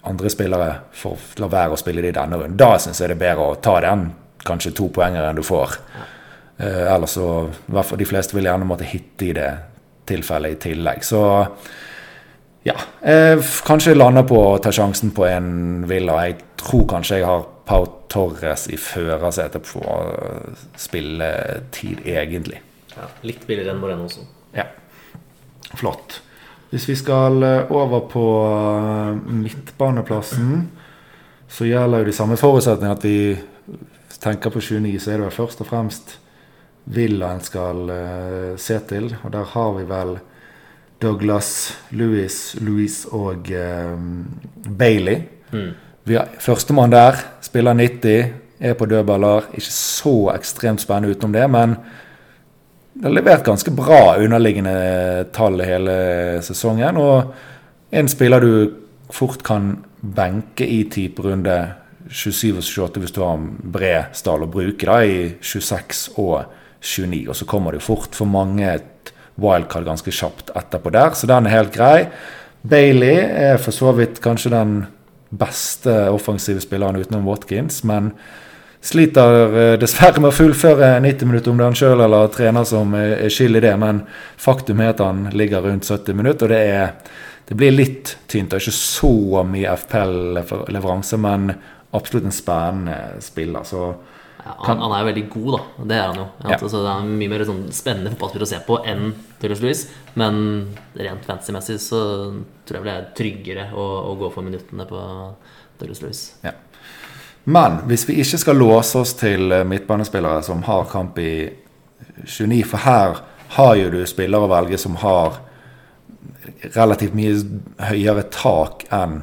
andre 0.06 0.30
spillere 0.32 0.70
for 0.96 1.16
å 1.16 1.42
la 1.42 1.48
være 1.50 1.76
å 1.76 1.80
spille 1.80 2.02
det 2.04 2.14
i 2.14 2.16
denne 2.16 2.38
runden. 2.38 2.58
Da 2.58 2.76
syns 2.80 3.00
jeg 3.02 3.10
det 3.10 3.18
er 3.18 3.24
bedre 3.24 3.48
å 3.50 3.58
ta 3.62 3.78
den 3.84 4.08
kanskje 4.46 4.74
to 4.78 4.88
poenger 4.94 5.26
enn 5.26 5.38
du 5.38 5.44
får. 5.46 5.76
Eh, 6.58 6.86
ellers 6.94 7.16
så 7.18 7.50
De 7.68 8.08
fleste 8.08 8.36
vil 8.36 8.46
gjerne 8.48 8.68
måtte 8.68 8.88
hitte 8.88 9.26
i 9.26 9.34
det 9.36 9.50
tilfellet 10.06 10.56
i 10.56 10.60
tillegg. 10.70 11.04
Så 11.04 11.20
ja. 12.66 12.76
Eh, 13.02 13.38
kanskje 13.66 13.92
jeg 13.92 13.98
lander 13.98 14.26
på 14.26 14.38
å 14.38 14.58
ta 14.62 14.72
sjansen 14.74 15.12
på 15.14 15.26
en 15.28 15.84
Villa. 15.88 16.22
Jeg 16.26 16.38
tror 16.62 16.86
kanskje 16.90 17.20
jeg 17.20 17.28
har 17.28 17.44
Pau 17.66 17.84
Torres 18.08 18.68
i 18.70 18.78
førersetet 18.78 19.66
på 19.66 19.82
eh, 19.82 20.64
spilletid, 20.78 22.06
egentlig. 22.06 22.62
Ja, 22.96 23.08
litt 23.28 23.44
billigere 23.46 23.74
enn 23.74 23.82
Moreno 23.82 24.06
også. 24.08 24.24
Ja. 24.56 24.70
Flott. 25.76 26.20
Hvis 26.70 26.88
vi 26.88 26.96
skal 26.98 27.42
eh, 27.46 27.72
over 27.72 28.06
på 28.10 28.26
eh, 28.50 29.32
midtbaneplassen, 29.32 30.64
så 31.48 31.66
gjelder 31.68 32.02
jo 32.02 32.08
de 32.08 32.14
samme 32.16 32.38
forutsetningene 32.40 32.96
at 32.96 33.04
vi 33.06 34.16
tenker 34.20 34.50
på 34.50 34.62
29, 34.62 34.96
så 35.00 35.12
er 35.12 35.20
det 35.20 35.28
vel 35.28 35.36
først 35.36 35.60
og 35.62 35.68
fremst 35.70 36.16
Villa 36.90 37.32
en 37.34 37.42
skal 37.42 37.92
eh, 37.92 38.50
se 38.60 38.78
til. 38.90 39.12
Og 39.22 39.34
der 39.34 39.46
har 39.52 39.76
vi 39.76 39.86
vel 39.90 40.16
Douglas, 41.02 41.50
Louis, 41.92 42.56
Louis 42.64 43.02
og 43.12 43.50
Bailey. 44.78 45.26
Mm. 45.52 45.74
Førstemann 46.40 46.94
der, 46.94 47.18
spiller 47.44 47.76
90, 47.76 48.30
er 48.64 48.78
på 48.78 48.88
dødballer. 48.88 49.50
Ikke 49.52 49.74
så 49.76 50.14
ekstremt 50.32 50.80
spennende 50.80 51.12
utenom 51.12 51.34
det, 51.36 51.44
men 51.52 51.76
det 52.96 53.04
har 53.04 53.12
levert 53.12 53.44
ganske 53.44 53.70
bra 53.76 54.16
underliggende 54.16 55.26
tall 55.36 55.60
hele 55.60 55.96
sesongen. 56.44 56.96
Og 56.96 57.34
en 57.92 58.08
spiller 58.08 58.40
du 58.40 58.52
fort 59.12 59.42
kan 59.44 59.74
benke 60.00 60.64
i 60.64 60.84
type 60.90 61.22
runde 61.22 61.56
27 62.08 62.56
og 62.56 62.62
28 62.62 63.02
hvis 63.02 63.12
du 63.12 63.20
har 63.20 63.42
bred 63.76 64.16
stall 64.16 64.46
å 64.46 64.50
bruke 64.50 64.88
da, 64.88 65.02
i 65.04 65.34
26 65.44 66.06
og 66.22 66.46
29. 66.80 67.26
Og 67.28 67.36
så 67.36 67.48
kommer 67.50 67.74
det 67.74 67.82
jo 67.82 67.88
fort 67.90 68.16
for 68.16 68.30
mange 68.30 68.64
et 68.64 69.12
wildcard 69.36 69.84
ganske 69.84 70.16
kjapt 70.16 70.54
etterpå 70.56 70.92
der, 70.96 71.12
så 71.12 71.28
den 71.28 71.46
er 71.48 71.56
helt 71.58 71.74
grei. 71.74 72.06
Bailey 72.66 73.18
er 73.20 73.60
for 73.60 73.76
så 73.76 73.92
vidt 73.98 74.22
kanskje 74.24 74.54
den 74.54 74.76
beste 75.36 75.92
offensive 76.14 76.62
spilleren 76.64 76.96
utenom 76.96 77.28
Watkins, 77.28 77.82
men 77.84 78.14
sliter 78.80 79.46
eh, 79.46 79.74
dessverre 79.80 80.20
med 80.20 80.30
å 80.30 80.36
fullføre 80.36 80.96
90 81.04 81.30
minutter 81.30 81.52
om 81.52 81.60
det 81.60 81.64
er 81.64 81.70
han 81.70 81.78
sjøl 81.78 82.02
eller 82.06 82.32
trener 82.34 82.66
som 82.68 82.94
er 82.98 83.28
skyld 83.32 83.60
i 83.60 83.64
det, 83.64 83.76
men 83.82 84.02
faktum 84.40 84.82
er 84.82 84.92
at 84.94 85.04
han 85.04 85.26
ligger 85.36 85.64
rundt 85.66 85.88
70 85.88 86.18
minutter, 86.18 86.48
og 86.48 86.54
det, 86.54 86.60
er, 86.72 87.22
det 87.48 87.58
blir 87.58 87.74
litt 87.74 88.16
tynt. 88.26 88.50
Det 88.52 88.58
er 88.60 88.66
ikke 88.66 88.76
så 88.78 89.14
mye 89.48 89.78
FPL-leveranse, 89.84 91.20
men 91.22 91.54
absolutt 91.96 92.28
en 92.28 92.36
spennende 92.36 93.00
spiller. 93.24 93.64
Så 93.64 93.88
Ja, 94.46 94.52
han, 94.68 94.78
han 94.78 94.92
er 94.94 95.00
jo 95.02 95.06
veldig 95.08 95.24
god, 95.32 95.48
da. 95.56 95.86
Det 95.90 95.96
er 95.96 96.04
han 96.06 96.18
jo. 96.20 96.26
Ja. 96.44 96.58
Altså, 96.60 96.82
det 96.84 96.90
er 96.92 97.06
mye 97.22 97.30
mer 97.32 97.42
sånn 97.48 97.64
spennende 97.74 98.12
fotballspiller 98.12 98.46
å 98.46 98.50
se 98.52 98.60
på 98.68 98.76
enn 98.86 99.08
Douglas 99.40 99.62
Louis. 99.64 99.80
Men 100.14 100.36
rent 100.94 101.26
fantasy-messig 101.26 101.80
så 101.82 102.02
tror 102.68 102.78
jeg 102.78 102.86
det 102.86 102.94
er 102.94 103.08
tryggere 103.18 103.66
å, 103.74 103.88
å 104.12 104.14
gå 104.20 104.30
for 104.34 104.46
minuttene 104.46 104.86
på 104.86 105.02
Douglas 105.80 106.04
Louis. 106.04 106.22
Men 107.46 107.80
hvis 107.86 108.08
vi 108.08 108.18
ikke 108.22 108.40
skal 108.42 108.58
låse 108.58 108.98
oss 108.98 109.14
til 109.18 109.52
eh, 109.54 109.66
midtbanespillere 109.66 110.42
som 110.42 110.64
har 110.66 110.88
kamp 110.90 111.18
i 111.22 111.48
29, 112.26 112.64
for 112.66 112.82
her 112.82 113.20
har 113.56 113.74
jo 113.78 113.90
du 113.92 114.00
spillere 114.08 114.48
å 114.48 114.50
velge 114.50 114.78
som 114.82 114.96
har 114.98 115.38
relativt 116.74 117.14
mye 117.14 117.36
høyere 117.86 118.24
tak 118.34 118.84
enn 118.94 119.20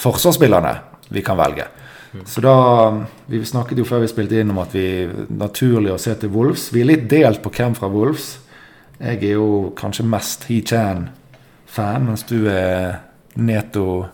forsvarsspillerne 0.00 0.74
vi 1.14 1.22
kan 1.24 1.38
velge. 1.40 1.64
Så 2.26 2.40
da 2.44 2.56
Vi 3.26 3.44
snakket 3.44 3.78
jo 3.78 3.84
før 3.88 4.00
vi 4.04 4.08
spilte 4.12 4.38
inn 4.38 4.50
om 4.52 4.58
at 4.62 4.74
vi 4.76 5.08
naturlig 5.34 5.92
å 5.94 5.98
se 5.98 6.14
til 6.20 6.30
Wolves. 6.30 6.72
Vi 6.72 6.80
er 6.82 6.90
litt 6.92 7.10
delt 7.10 7.42
på 7.42 7.50
hvem 7.50 7.74
fra 7.74 7.88
Wolves. 7.90 8.38
Jeg 9.00 9.16
er 9.24 9.32
jo 9.34 9.72
kanskje 9.76 10.04
mest 10.06 10.44
He 10.46 10.60
Chan-fan, 10.62 12.04
mens 12.06 12.22
du 12.28 12.46
er 12.46 13.00
Neto-fan. 13.34 14.06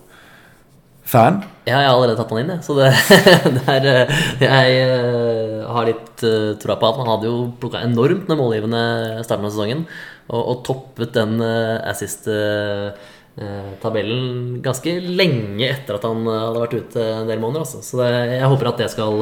Ja, 1.70 1.78
jeg 1.84 1.86
har 1.86 1.94
allerede 1.94 2.18
tatt 2.18 2.32
han 2.34 2.40
inn, 2.42 2.52
jeg. 2.56 2.62
Så 2.66 2.72
det, 2.78 2.88
det 3.56 3.64
er 3.70 3.82
eh, 3.90 4.10
Jeg 4.42 4.68
eh, 4.82 5.60
har 5.70 5.84
litt 5.86 6.18
uh, 6.26 6.58
troa 6.60 6.76
på 6.80 6.86
at 6.88 6.98
han 6.98 7.10
hadde 7.12 7.28
jo 7.30 7.36
plukka 7.62 7.78
enormt 7.86 8.26
med 8.30 8.40
målgivende 8.40 8.82
starten 9.26 9.46
av 9.46 9.52
sesongen. 9.54 9.82
Og, 10.30 10.40
og 10.40 10.56
toppet 10.66 11.10
den 11.14 11.32
uh, 11.42 11.90
assist-tabellen 11.90 14.24
ganske 14.64 14.90
lenge 15.06 15.66
etter 15.68 15.94
at 15.96 16.04
han 16.08 16.18
hadde 16.26 16.62
vært 16.64 16.78
ute 16.80 17.00
en 17.20 17.30
del 17.30 17.40
måneder. 17.42 17.62
Også. 17.66 17.78
Så 17.86 17.92
det, 18.02 18.10
jeg 18.34 18.50
håper 18.50 18.66
at 18.72 18.80
det 18.82 18.90
skal, 18.96 19.14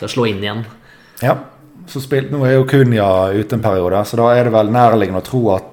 skal 0.00 0.10
slå 0.16 0.22
inn 0.32 0.42
igjen. 0.42 0.62
Ja, 1.22 1.34
så 1.90 1.98
spilt, 2.02 2.30
Nå 2.32 2.42
er 2.46 2.56
jo 2.56 2.66
Kunya 2.68 3.06
ute 3.36 3.56
en 3.56 3.64
periode, 3.64 4.02
så 4.08 4.14
da 4.20 4.26
er 4.34 4.42
det 4.46 4.54
vel 4.54 4.68
nærliggende 4.74 5.22
å 5.22 5.26
tro 5.26 5.42
at 5.54 5.72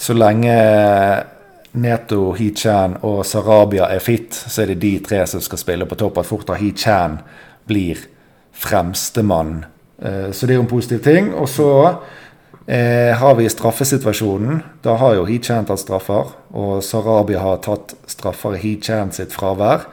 så 0.00 0.12
lenge 0.16 0.54
Neto, 1.74 2.32
Hichan 2.38 2.98
og 3.02 3.24
Sarabia 3.26 3.88
er 3.90 4.02
fit, 4.02 4.34
så 4.34 4.62
er 4.62 4.72
det 4.72 4.82
de 4.84 4.92
tre 5.02 5.24
som 5.26 5.42
skal 5.42 5.58
spille 5.58 5.86
på 5.90 5.98
topp. 5.98 6.20
At 6.22 6.28
fort 6.28 6.46
da 6.46 6.58
Hichan 6.58 7.18
blir 7.66 8.04
fremstemann. 8.54 9.64
Eh, 9.98 10.30
så 10.30 10.46
det 10.46 10.54
er 10.54 10.60
jo 10.60 10.66
en 10.66 10.70
positiv 10.70 11.02
ting. 11.02 11.32
Og 11.34 11.48
så 11.50 11.68
eh, 12.66 13.10
har 13.18 13.34
vi 13.34 13.48
straffesituasjonen. 13.50 14.62
Da 14.86 14.94
har 15.02 15.18
jo 15.18 15.26
Hichan 15.26 15.66
tatt 15.66 15.82
straffer, 15.82 16.30
og 16.54 16.78
Sarabia 16.86 17.42
har 17.42 17.62
tatt 17.66 17.96
straffer 18.06 18.54
i 18.54 18.62
Hichan 18.62 19.10
sitt 19.14 19.34
fravær. 19.34 19.88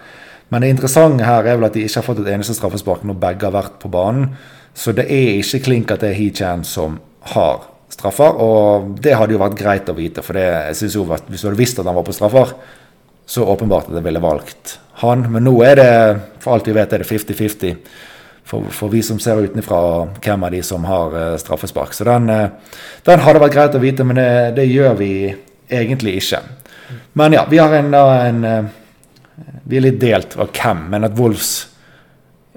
Men 0.51 0.61
det 0.61 0.73
interessante 0.75 1.25
her 1.25 1.47
er 1.47 1.57
vel 1.57 1.69
at 1.69 1.77
de 1.77 1.85
ikke 1.87 2.01
har 2.01 2.09
fått 2.11 2.21
et 2.25 2.33
eneste 2.35 2.57
straffespark 2.57 3.05
når 3.07 3.21
begge 3.23 3.47
har 3.47 3.55
vært 3.55 3.81
på 3.81 3.89
banen. 3.89 4.33
Så 4.77 4.93
det 4.95 5.07
er 5.09 5.39
ikke 5.39 5.65
klink 5.65 5.91
at 5.91 6.03
det 6.03 6.11
er 6.11 6.19
Hichan 6.19 6.65
som 6.67 6.99
har 7.33 7.70
straffer. 7.91 8.37
Og 8.41 8.93
det 9.03 9.15
hadde 9.17 9.35
jo 9.35 9.41
vært 9.41 9.57
greit 9.59 9.89
å 9.91 9.97
vite, 9.97 10.23
for 10.25 10.37
det, 10.37 10.47
jeg 10.71 10.79
synes 10.83 10.99
jo 10.99 11.07
at 11.15 11.27
hvis 11.29 11.43
du 11.43 11.49
hadde 11.49 11.61
visst 11.61 11.81
at 11.81 11.89
han 11.89 11.97
var 11.97 12.07
på 12.07 12.15
straffer, 12.15 12.55
så 13.31 13.47
åpenbart 13.47 13.91
at 13.91 13.99
jeg 13.99 14.05
ville 14.07 14.23
valgt 14.23 14.77
han. 15.01 15.25
Men 15.31 15.45
nå 15.47 15.53
er 15.65 15.77
det, 15.79 15.91
for 16.43 16.55
alt 16.55 16.67
vi 16.67 16.75
vet, 16.75 16.93
er 16.93 17.03
det 17.03 17.09
50-50. 17.09 17.77
For, 18.51 18.67
for, 18.75 18.91
vi 18.91 18.99
som 19.05 19.19
ser 19.21 19.39
utenfra 19.39 19.77
hvem 20.19 20.43
av 20.43 20.51
de 20.51 20.59
som 20.65 20.83
har 20.83 21.13
uh, 21.15 21.37
straffespark. 21.39 21.93
Så 21.95 22.03
den, 22.07 22.27
uh, 22.27 22.81
den, 23.07 23.23
hadde 23.23 23.39
vært 23.39 23.55
greit 23.55 23.77
å 23.77 23.83
vite, 23.83 24.03
men 24.07 24.19
det, 24.19 24.31
det, 24.57 24.65
gjør 24.67 24.97
vi 24.99 25.11
egentlig 25.71 26.17
ikke. 26.19 26.41
Men 27.15 27.37
ja, 27.37 27.45
vi 27.47 27.61
har 27.61 27.77
en, 27.77 27.93
en 27.95 28.43
uh, 28.43 28.77
Vi 29.63 29.77
er 29.79 29.85
litt 29.85 30.01
delt 30.01 30.35
av 30.35 30.51
hvem, 30.51 30.83
men 30.91 31.07
at 31.07 31.15
Wolfs 31.15 31.70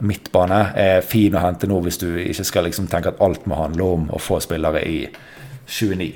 midtbane 0.04 0.60
er 0.78 1.00
fin 1.06 1.34
å 1.34 1.42
hente 1.42 1.68
nå 1.70 1.80
hvis 1.84 2.00
du 2.02 2.08
ikke 2.20 2.46
skal 2.46 2.68
liksom 2.68 2.88
tenke 2.92 3.12
at 3.12 3.20
alt 3.24 3.48
må 3.50 3.58
handle 3.58 3.90
om 3.96 4.06
å 4.12 4.20
få 4.22 4.40
spillere 4.44 4.84
i 4.86 5.00
29. 5.66 6.12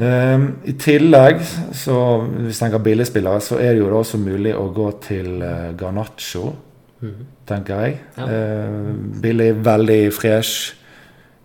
Um, 0.00 0.06
ehm, 0.06 0.46
I 0.64 0.76
tillegg, 0.80 1.42
så 1.76 1.96
hvis 2.24 2.54
vi 2.54 2.58
tenker 2.62 2.84
billigspillere, 2.84 3.40
så 3.44 3.58
er 3.60 3.74
det 3.74 3.82
jo 3.82 3.90
da 3.90 4.00
også 4.00 4.20
mulig 4.22 4.54
å 4.56 4.70
gå 4.74 4.88
til 5.04 5.42
uh, 5.42 5.72
Garnaccio, 5.76 6.54
mm. 7.02 7.18
tenker 7.50 7.84
jeg. 7.84 7.98
Ja. 8.16 8.28
Uh, 8.30 8.94
billig, 9.22 9.52
veldig 9.66 10.00
fresh. 10.16 10.76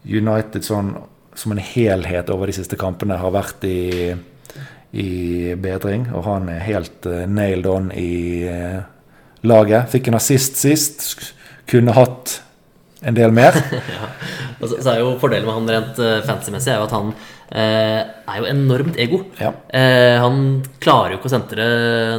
United 0.06 0.62
sånn 0.62 0.94
som 1.36 1.52
en 1.52 1.60
helhet 1.60 2.30
over 2.32 2.48
de 2.48 2.56
siste 2.56 2.78
kampene 2.80 3.18
har 3.20 3.34
vært 3.34 3.66
i, 3.68 4.14
i 4.96 5.10
bedring, 5.60 6.08
og 6.14 6.28
han 6.30 6.50
er 6.54 6.64
helt 6.68 7.08
uh, 7.10 7.26
nailed 7.28 7.68
on 7.68 7.90
i 7.98 8.46
uh, 8.48 8.84
laget. 9.50 9.90
Fikk 9.94 10.10
en 10.10 10.20
assist 10.20 10.60
sist. 10.62 11.06
Kunne 11.70 11.96
hatt 11.96 12.40
en 13.06 13.18
del 13.18 13.34
mer. 13.36 13.58
ja. 13.96 14.10
Og 14.60 14.70
så, 14.70 14.80
så, 14.80 14.94
er 14.94 15.04
jo 15.04 15.14
Fordelen 15.22 15.48
med 15.48 15.58
han 15.60 15.70
rent 15.76 16.02
uh, 16.02 16.24
fancy-messig 16.26 16.74
er 16.74 16.80
jo 16.80 16.88
at 16.88 16.96
han 16.96 17.12
eh, 17.52 18.02
er 18.02 18.40
jo 18.42 18.48
enormt 18.50 18.98
ego. 19.02 19.22
Ja. 19.38 19.52
Eh, 19.70 20.16
han 20.22 20.64
klarer 20.82 21.14
jo 21.14 21.20
ikke 21.20 21.30
å 21.30 21.36
sentre 21.36 21.68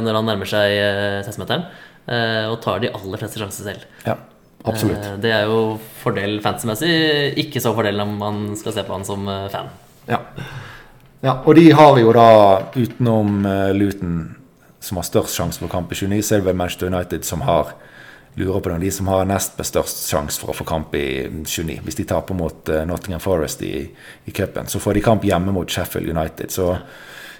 når 0.03 0.19
han 0.19 0.31
nærmer 0.31 0.49
seg 0.49 0.77
uh, 0.79 1.19
16-meteren, 1.25 1.67
og 2.07 2.61
tar 2.63 2.79
de 2.79 2.87
aller 2.95 3.19
fleste 3.19 3.41
sjanser 3.41 3.65
selv. 3.67 3.81
Ja, 4.05 4.13
absolutt. 4.63 5.09
det 5.19 5.33
er 5.35 5.49
jo 5.49 5.73
fordel 5.99 6.37
fancy-messig, 6.39 6.93
ikke 7.43 7.59
så 7.59 7.73
fordel 7.75 7.99
om 7.99 8.13
man 8.21 8.37
skal 8.55 8.77
se 8.77 8.85
på 8.87 8.95
han 8.95 9.03
som 9.03 9.27
fan. 9.51 9.67
Ja. 10.07 10.21
ja. 11.19 11.33
og 11.33 11.51
de 11.59 11.65
har 11.75 11.99
jo 11.99 12.13
da, 12.15 12.29
utenom 12.77 13.43
Luton 13.75 14.21
som 14.87 14.99
har 14.99 15.05
størst 15.07 15.35
sjanse 15.35 15.61
for 15.61 15.71
kamp 15.71 15.91
i 15.91 15.99
29, 15.99 16.23
så 16.23 16.35
er 16.35 16.41
det 16.41 16.49
vel 16.49 16.59
Manchester 16.59 16.91
United 16.91 17.27
som 17.27 17.43
har 17.47 17.75
lurer 18.37 18.59
på 18.59 18.69
det, 18.69 18.77
de 18.77 18.91
som 18.91 19.07
har 19.09 19.25
nest 19.25 19.57
størst 19.65 20.03
sjanse 20.11 20.37
for 20.41 20.53
å 20.53 20.57
få 20.59 20.65
kamp 20.67 20.93
i 20.95 21.25
29. 21.25 21.79
Hvis 21.85 21.97
de 21.97 22.05
taper 22.05 22.37
mot 22.37 22.69
uh, 22.69 22.83
Nottingham 22.85 23.21
Forest 23.23 23.63
i, 23.65 23.79
i 24.25 24.33
cupen, 24.35 24.69
så 24.69 24.81
får 24.81 24.97
de 24.97 25.05
kamp 25.07 25.25
hjemme 25.25 25.53
mot 25.55 25.69
Sheffield 25.69 26.11
United. 26.13 26.53
Så 26.53 26.75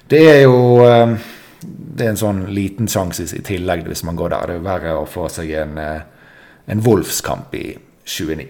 det 0.10 0.24
er 0.26 0.42
jo 0.48 0.82
uh, 0.82 1.14
Det 1.58 2.06
er 2.06 2.12
en 2.14 2.20
sånn 2.20 2.44
liten 2.54 2.90
sjanse 2.90 3.26
i, 3.26 3.42
tillegg 3.46 3.86
hvis 3.86 4.04
man 4.08 4.18
går 4.18 4.34
der. 4.34 4.50
Det 4.50 4.58
er 4.58 4.66
verre 4.66 4.98
å 4.98 5.08
få 5.10 5.30
seg 5.30 5.54
en, 5.62 5.78
uh, 5.78 6.34
en 6.66 6.84
Wolfs-kamp 6.86 7.54
i 7.58 7.68
29. 8.06 8.50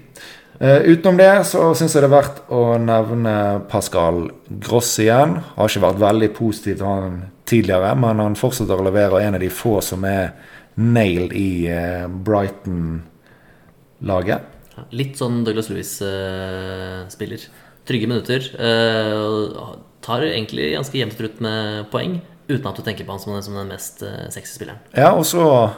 Uh, 0.58 0.82
utenom 0.88 1.20
det 1.20 1.32
så 1.52 1.70
syns 1.76 1.96
jeg 1.96 2.04
det 2.04 2.08
er 2.08 2.16
verdt 2.16 2.46
å 2.48 2.78
nevne 2.80 3.38
Pascal 3.68 4.30
Gross 4.48 4.96
igjen. 5.04 5.42
Har 5.58 5.68
ikke 5.68 5.84
vært 5.90 6.06
veldig 6.08 6.32
positiv 6.40 6.80
til 6.80 6.88
han 6.88 7.26
tidligere, 7.48 7.96
men 8.00 8.20
han 8.22 8.36
fortsetter 8.40 8.78
å 8.78 8.84
levere 8.88 9.24
en 9.24 9.36
av 9.38 9.42
de 9.44 9.50
få 9.54 9.82
som 9.86 10.04
er 10.08 10.26
nailed 10.78 11.34
i 11.38 11.70
uh, 11.72 12.08
Brighton-laget. 12.28 14.42
Litt 14.94 15.16
sånn 15.18 15.44
Douglas 15.46 15.70
Lewis-spiller. 15.72 17.42
Uh, 17.42 17.48
Trygge 17.88 18.08
minutter. 18.12 18.42
tar 20.04 20.20
egentlig 20.28 20.74
ganske 20.74 20.98
jevnt 21.00 21.22
ut 21.24 21.38
med 21.40 21.88
poeng, 21.88 22.20
uten 22.50 22.68
at 22.68 22.76
du 22.76 22.84
tenker 22.84 23.08
på 23.08 23.14
han 23.16 23.24
som 23.24 23.32
den, 23.32 23.46
som 23.46 23.56
den 23.56 23.72
mest 23.72 24.04
sexy 24.36 24.54
spilleren. 24.58 24.84
Ja, 24.92 25.16
og 25.16 25.24
så 25.26 25.72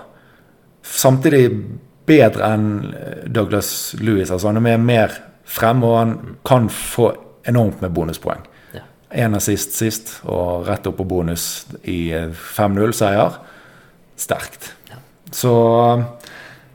samtidig 0.82 1.54
bedre 2.10 2.50
enn 2.56 2.90
Douglas 3.30 3.94
Lewis. 4.02 4.34
Altså 4.34 4.50
han 4.50 4.58
er 4.66 4.78
mer 4.82 5.14
frem, 5.46 5.86
og 5.86 5.94
han 6.00 6.18
kan 6.46 6.70
få 6.74 7.14
enormt 7.50 7.82
med 7.86 7.94
bonuspoeng. 7.94 8.42
En 9.10 9.38
assist 9.38 9.74
sist, 9.78 10.12
og 10.30 10.68
rett 10.68 10.86
opp 10.90 11.00
på 11.00 11.08
bonus 11.10 11.44
i 11.90 12.12
5-0-seier. 12.14 13.40
Sterkt. 14.20 14.74
Ja. 14.92 15.00
Så 15.34 15.54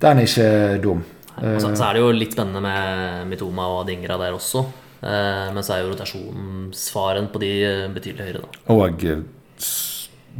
den 0.02 0.22
er 0.22 0.26
ikke 0.26 0.48
dum. 0.82 1.04
Nei, 1.34 1.58
så, 1.58 1.70
så, 1.74 1.88
er 1.88 1.96
det 1.96 2.02
jo 2.02 2.10
litt 2.14 2.34
spennende 2.34 2.62
med 2.62 3.30
Mitoma 3.30 3.68
og 3.76 3.86
Dingra 3.88 4.18
der 4.20 4.34
også. 4.36 4.64
Eh, 5.02 5.46
men 5.54 5.62
så 5.66 5.76
er 5.76 5.82
jo 5.82 5.92
rotasjonsfaren 5.92 7.30
på 7.32 7.42
de 7.42 7.54
eh, 7.68 7.86
betydelig 7.94 8.28
høyere, 8.28 8.44
da. 8.44 8.66
Og 8.74 9.06
eh, 9.06 9.24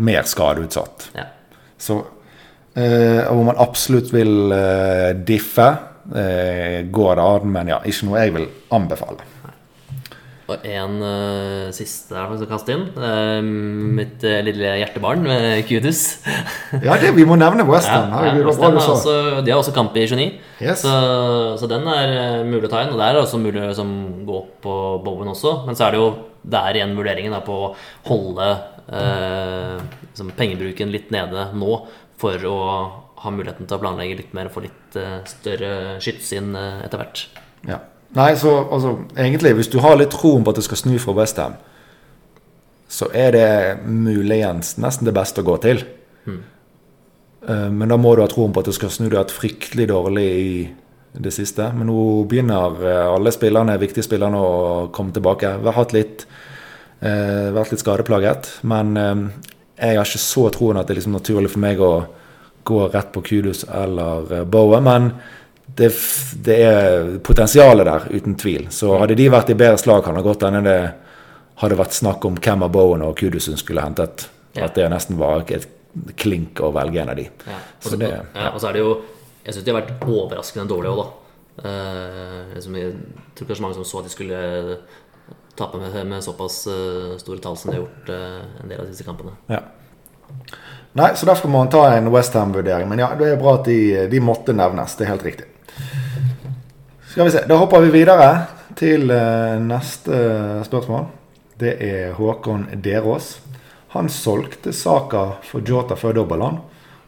mer 0.03 0.27
skadeutsatt. 0.31 1.09
Ja. 1.19 1.29
Så 1.79 2.03
Eh, 2.75 3.23
hvor 3.31 3.45
man 3.47 3.59
absolutt 3.63 4.09
vil 4.11 4.51
eh, 4.51 5.13
diffe, 5.27 5.67
eh, 6.11 6.81
går 6.91 7.21
det 7.21 7.27
an, 7.27 7.53
men 7.55 7.71
ja, 7.71 7.79
ikke 7.87 8.09
noe 8.09 8.25
jeg 8.25 8.35
vil 8.35 8.49
anbefale. 8.75 9.29
Og 10.45 10.65
en 10.69 10.99
uh, 11.01 11.71
siste 11.73 12.13
der 12.13 12.29
som 12.29 12.37
skal 12.37 12.51
kaste 12.51 12.75
inn. 12.75 12.83
Uh, 12.99 13.41
mitt 13.97 14.25
uh, 14.27 14.43
lille 14.45 14.75
hjertebarn, 14.83 15.25
uh, 15.25 15.61
Kudus. 15.65 16.03
ja, 16.85 16.99
det, 17.01 17.15
vi 17.17 17.25
må 17.29 17.39
nevne 17.41 17.65
Western. 17.69 18.13
Ja, 18.13 18.35
ja, 18.35 18.45
West 18.45 18.61
også, 18.61 19.15
de 19.41 19.55
har 19.55 19.63
også 19.63 19.73
kamp 19.77 19.97
i 19.97 20.05
29, 20.05 20.27
yes. 20.61 20.83
så, 20.85 20.93
så, 21.61 21.69
den 21.71 21.89
er 21.89 22.45
mulig 22.45 22.69
å 22.69 22.73
ta 22.75 22.83
inn. 22.85 22.93
Og 22.93 23.01
det 23.01 23.07
er 23.09 23.21
også 23.23 23.41
mulig 23.41 23.63
å 23.63 23.71
liksom, 23.71 23.95
gå 24.29 24.37
opp 24.43 24.53
på 24.67 24.77
Bowen 25.07 25.33
også, 25.33 25.63
men 25.65 25.81
så 25.81 25.89
er 25.89 25.97
det 25.97 26.03
jo 26.03 26.13
der 26.45 26.77
igjen 26.77 26.93
vurderingen 26.99 27.33
da, 27.33 27.41
på 27.45 27.57
å 27.57 27.73
holde 28.11 28.51
liksom, 28.85 30.35
pengebruken 30.37 30.93
litt 30.93 31.09
nede 31.15 31.47
nå 31.57 31.79
for 32.21 32.45
å 32.51 32.59
ha 33.25 33.33
muligheten 33.33 33.65
til 33.65 33.79
å 33.79 33.81
planlegge 33.81 34.21
litt 34.21 34.37
mer 34.37 34.51
og 34.51 34.59
få 34.59 34.67
litt 34.67 35.01
større 35.31 35.97
skyts 36.05 36.35
inn 36.37 36.53
etter 36.53 37.01
hvert. 37.01 37.25
Ja. 37.65 37.81
Nei, 38.15 38.37
så 38.39 38.53
altså, 38.71 38.99
egentlig, 39.17 39.55
hvis 39.59 39.71
du 39.73 39.81
har 39.83 39.97
litt 39.99 40.13
troen 40.15 40.45
på 40.45 40.53
at 40.55 40.61
det 40.61 40.67
skal 40.69 40.79
snu 40.79 40.95
fra 41.03 41.17
Westham, 41.19 41.57
så 42.89 43.09
er 43.11 43.35
det 43.35 43.49
muligens 43.91 44.77
nesten 44.79 45.09
det 45.09 45.17
beste 45.17 45.43
å 45.43 45.49
gå 45.49 45.57
til. 45.65 45.83
Uh, 47.45 47.69
men 47.75 47.91
da 47.91 47.99
må 48.01 48.15
du 48.15 48.23
ha 48.23 48.29
troen 48.31 48.55
på 48.55 48.63
at 48.63 48.71
det 48.71 48.77
skal 48.77 48.93
snu. 48.95 49.09
Du 49.09 49.17
har 49.19 49.27
vært 49.27 49.35
fryktelig 49.35 49.89
dårlig 49.91 50.27
i 50.31 50.53
det 51.27 51.33
siste. 51.35 51.67
Men 51.75 51.91
nå 51.91 52.05
begynner 52.31 52.79
alle 53.11 53.33
spillerne, 53.35 53.77
viktige 53.83 54.07
spillerne 54.07 54.39
å 54.41 54.55
komme 54.95 55.15
tilbake. 55.15 55.57
Vi 55.61 55.69
har 55.69 55.77
hatt 55.77 55.95
litt, 55.95 56.25
vært 56.99 57.75
litt 57.75 57.83
skadeplaget. 57.85 58.49
Men 58.67 58.97
jeg 58.97 59.99
har 59.99 60.09
ikke 60.09 60.23
så 60.23 60.49
troen 60.55 60.81
at 60.81 60.89
det 60.89 60.97
er 60.97 61.01
liksom 61.03 61.15
naturlig 61.15 61.53
for 61.53 61.63
meg 61.63 61.83
å 61.83 61.93
gå 62.67 62.81
rett 62.89 63.13
på 63.15 63.23
Kudus 63.29 63.63
eller 63.69 64.27
Bowe. 64.27 64.45
Bowen, 64.51 64.89
men 64.89 65.11
det, 65.67 65.89
det 66.45 66.59
er 66.63 67.09
potensialet 67.25 67.87
der, 67.89 68.05
uten 68.15 68.37
tvil. 68.39 68.67
Så 68.71 68.99
hadde 69.01 69.17
de 69.19 69.31
vært 69.33 69.51
i 69.51 69.57
bedre 69.59 69.79
slag, 69.81 70.05
kan 70.05 70.15
det 70.19 70.25
godt 70.27 70.45
hende 70.47 70.61
det 70.67 70.79
hadde 71.63 71.79
vært 71.79 71.95
snakk 71.97 72.25
om 72.27 72.37
hvem 72.37 72.65
av 72.67 72.73
Bowen 72.75 73.03
og 73.07 73.17
Kudusen 73.19 73.57
skulle 73.61 73.83
hentet. 73.85 74.29
Ja. 74.55 74.67
At 74.69 74.75
det 74.79 74.87
nesten 74.93 75.19
var 75.19 75.45
et 75.51 75.67
klink 76.19 76.61
å 76.63 76.73
velge 76.75 77.03
en 77.03 77.11
av 77.13 77.17
de. 77.19 77.29
Ja. 77.47 77.59
Og 77.85 77.91
Så 77.91 77.99
det- 77.99 78.11
ja, 78.11 78.51
og 78.51 78.61
så 78.61 78.69
er 78.69 78.73
det 78.73 78.81
jo 78.81 79.03
Jeg 79.45 79.55
syns 79.55 79.65
de 79.65 79.73
har 79.73 79.83
vært 79.83 80.01
overraskende 80.09 80.69
dårlige 80.69 80.91
òg, 80.97 81.05
da. 81.05 81.69
Eh, 81.69 82.61
som 82.61 82.75
jeg 82.75 82.95
tror 83.37 83.55
så 83.55 83.61
mange 83.61 83.75
som 83.75 83.85
så 83.85 83.99
at 83.99 84.05
de 84.05 84.11
skulle 84.11 84.79
tape 85.55 85.77
med, 85.79 86.07
med 86.07 86.23
såpass 86.25 86.67
eh, 86.67 87.19
store 87.19 87.39
tall 87.41 87.55
som 87.57 87.71
de 87.71 87.77
har 87.77 87.85
gjort 87.85 88.09
eh, 88.09 88.63
en 88.63 88.69
del 88.71 88.81
av 88.81 88.87
disse 88.89 89.05
kampene. 89.05 89.33
Ja. 89.53 89.61
Nei, 90.95 91.11
så 91.15 91.27
derfor 91.27 91.51
må 91.51 91.59
man 91.59 91.69
ta 91.69 91.85
en 91.93 92.09
Westham-vurdering. 92.11 92.89
Men 92.89 92.99
ja, 92.99 93.15
det 93.19 93.33
er 93.35 93.37
bra 93.37 93.57
at 93.59 93.67
de, 93.69 94.07
de 94.09 94.21
måtte 94.21 94.55
nevnes. 94.57 94.97
Det 94.97 95.05
er 95.05 95.13
helt 95.13 95.27
riktig. 95.27 95.47
Skal 97.15 97.25
vi 97.25 97.31
se. 97.31 97.45
Da 97.47 97.55
hopper 97.55 97.79
vi 97.85 97.93
videre 97.95 98.25
til 98.75 99.07
eh, 99.15 99.61
neste 99.63 100.17
spørsmål. 100.67 101.05
Det 101.63 101.77
er 101.87 102.17
Håkon 102.17 102.65
Derås. 102.83 103.29
Han 103.93 104.09
solgte 104.11 104.73
Saka 104.75 105.37
for 105.47 105.63
Jota 105.63 105.95
før 105.95 106.17
dobbeltland. 106.19 106.59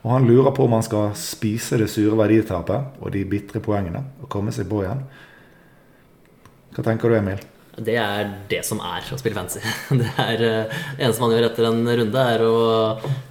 Og 0.04 0.12
han 0.12 0.28
lurer 0.28 0.54
på 0.54 0.68
om 0.68 0.76
han 0.76 0.86
skal 0.86 1.10
spise 1.18 1.80
det 1.80 1.88
sure 1.90 2.14
verditapet 2.20 3.02
og 3.02 3.10
de 3.16 3.24
bitre 3.26 3.58
poengene 3.58 4.04
og 4.22 4.30
komme 4.30 4.54
seg 4.54 4.70
på 4.70 4.84
igjen. 4.84 5.02
Hva 6.76 6.86
tenker 6.86 7.10
du, 7.10 7.18
Emil? 7.18 7.42
Det 7.74 7.98
er 7.98 8.30
det 8.46 8.62
som 8.70 8.78
er 8.86 9.10
å 9.10 9.18
spille 9.18 9.34
fancy. 9.34 9.58
Det 10.04 10.14
er 10.22 10.46
eh, 10.52 10.78
det 11.00 11.02
eneste 11.02 11.26
man 11.26 11.34
gjør 11.34 11.48
etter 11.50 11.66
en 11.72 11.82
runde, 11.82 12.28
er 12.36 12.46
å 12.46 12.54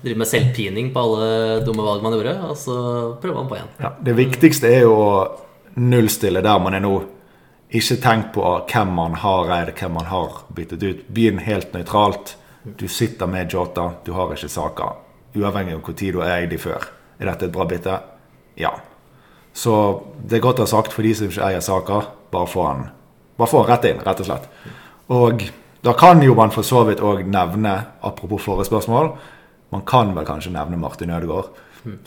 drive 0.04 0.26
med 0.26 0.34
selvpining 0.34 0.92
på 0.92 1.08
alle 1.08 1.64
dumme 1.64 1.88
valg 1.88 2.04
man 2.04 2.20
gjorde, 2.20 2.36
og 2.52 2.60
så 2.60 2.78
prøver 3.24 3.40
man 3.40 3.50
på 3.54 3.62
igjen. 3.62 3.74
Ja, 3.80 3.96
det 4.12 4.20
viktigste 4.20 4.76
er 4.76 4.90
jo 4.90 5.00
å 5.00 5.10
nullstille 5.76 6.42
der 6.46 6.60
man 6.60 6.78
er 6.78 6.84
nå. 6.84 6.96
Ikke 7.76 7.98
tenk 8.02 8.32
på 8.36 8.44
hvem 8.72 8.92
man 8.96 9.16
har 9.20 9.52
eid, 9.58 9.74
hvem 9.76 9.96
man 9.98 10.10
har 10.12 10.42
byttet 10.56 10.84
ut. 10.84 11.06
Begynn 11.12 11.42
helt 11.44 11.74
nøytralt. 11.74 12.36
Du 12.64 12.88
sitter 12.88 13.30
med 13.30 13.54
Jota, 13.54 13.92
du 14.06 14.14
har 14.18 14.34
ikke 14.34 14.50
saker. 14.50 15.00
Uavhengig 15.36 15.76
av 15.76 15.82
hvor 15.84 15.98
tid 15.98 16.16
du 16.16 16.22
har 16.24 16.40
eid 16.40 16.52
de 16.54 16.60
før. 16.62 16.88
Er 17.20 17.32
dette 17.32 17.50
et 17.50 17.56
bra 17.56 17.66
bytte? 17.70 18.00
Ja. 18.60 18.74
Så 19.56 19.74
det 20.20 20.40
er 20.40 20.46
godt 20.46 20.62
å 20.62 20.68
ha 20.68 20.72
sagt 20.72 20.96
for 20.96 21.06
de 21.06 21.14
som 21.16 21.30
ikke 21.30 21.46
eier 21.48 21.64
saker, 21.64 22.12
bare 22.32 22.50
få 22.50 22.68
han 22.68 22.88
bare 23.38 23.52
få 23.52 23.64
han 23.64 23.70
rett 23.70 23.86
inn, 23.90 24.02
rett 24.04 24.22
og 24.24 24.30
slett. 24.30 24.50
Og 25.12 25.46
da 25.86 25.94
kan 25.98 26.24
jo 26.24 26.36
man 26.38 26.54
for 26.56 26.66
så 26.66 26.86
vidt 26.88 27.04
òg 27.04 27.26
nevne, 27.30 27.76
apropos 28.02 28.44
forrige 28.46 28.70
spørsmål, 28.70 29.12
man 29.74 29.84
kan 29.88 30.14
vel 30.16 30.28
kanskje 30.28 30.54
nevne 30.56 30.80
Martin 30.80 31.12
Ødegaard, 31.14 31.52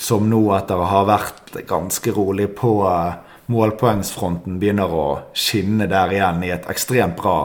som 0.00 0.26
nå 0.30 0.40
etter 0.56 0.80
å 0.80 0.88
ha 0.90 1.04
vært 1.06 1.60
ganske 1.68 2.10
rolig 2.16 2.48
på 2.58 2.72
eh, 2.88 3.27
målpoengsfronten, 3.48 4.58
begynner 4.60 4.92
å 4.92 5.06
skinne 5.36 5.88
der 5.90 6.12
igjen 6.12 6.44
i 6.44 6.52
et 6.54 6.68
ekstremt 6.70 7.16
bra 7.16 7.38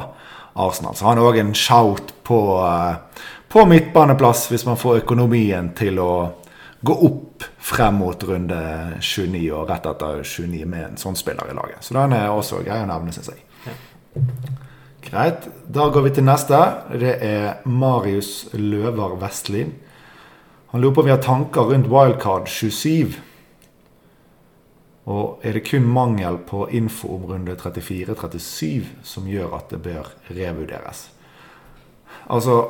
Arsenal. 0.53 0.95
Så 0.95 1.07
han 1.07 1.17
har 1.17 1.31
òg 1.31 1.39
en 1.39 1.53
shout 1.55 2.13
på, 2.23 2.39
eh, 2.59 2.95
på 3.49 3.65
midtbaneplass, 3.65 4.47
hvis 4.51 4.65
man 4.65 4.77
får 4.77 5.03
økonomien 5.03 5.73
til 5.75 5.99
å 5.99 6.31
gå 6.83 6.93
opp 7.05 7.43
frem 7.57 7.95
mot 7.95 8.23
runde 8.23 8.59
29 8.99 9.51
og 9.55 9.69
rett 9.69 9.85
etter 9.85 10.23
29 10.23 10.65
med 10.65 10.83
en 10.83 10.97
sånn 10.97 11.15
spiller 11.15 11.49
i 11.49 11.55
laget. 11.55 11.79
Så 11.81 11.93
den 11.93 12.13
er 12.13 12.27
også 12.27 12.63
grei 12.63 12.81
å 12.83 12.89
nevne, 12.89 13.13
syns 13.15 13.31
jeg. 13.31 13.43
Greit. 15.03 15.47
Da 15.67 15.89
går 15.89 16.03
vi 16.03 16.09
til 16.17 16.23
neste. 16.27 16.59
Det 16.99 17.17
er 17.23 17.63
Marius 17.65 18.49
Løvar 18.53 19.17
Vestlin. 19.21 19.73
Han 20.71 20.81
lurer 20.81 20.93
på 20.93 21.01
om 21.01 21.05
vi 21.05 21.11
har 21.11 21.21
tanker 21.21 21.69
rundt 21.69 21.89
Wildcard 21.91 22.47
27. 22.47 23.19
Og 25.09 25.43
er 25.43 25.57
det 25.57 25.65
kun 25.67 25.83
mangel 25.83 26.37
på 26.47 26.67
info 26.71 27.09
om 27.17 27.25
runde 27.27 27.57
34-37 27.59 29.03
som 29.03 29.27
gjør 29.27 29.57
at 29.57 29.73
det 29.73 29.81
bør 29.83 30.13
revurderes? 30.31 31.09
Altså 32.31 32.61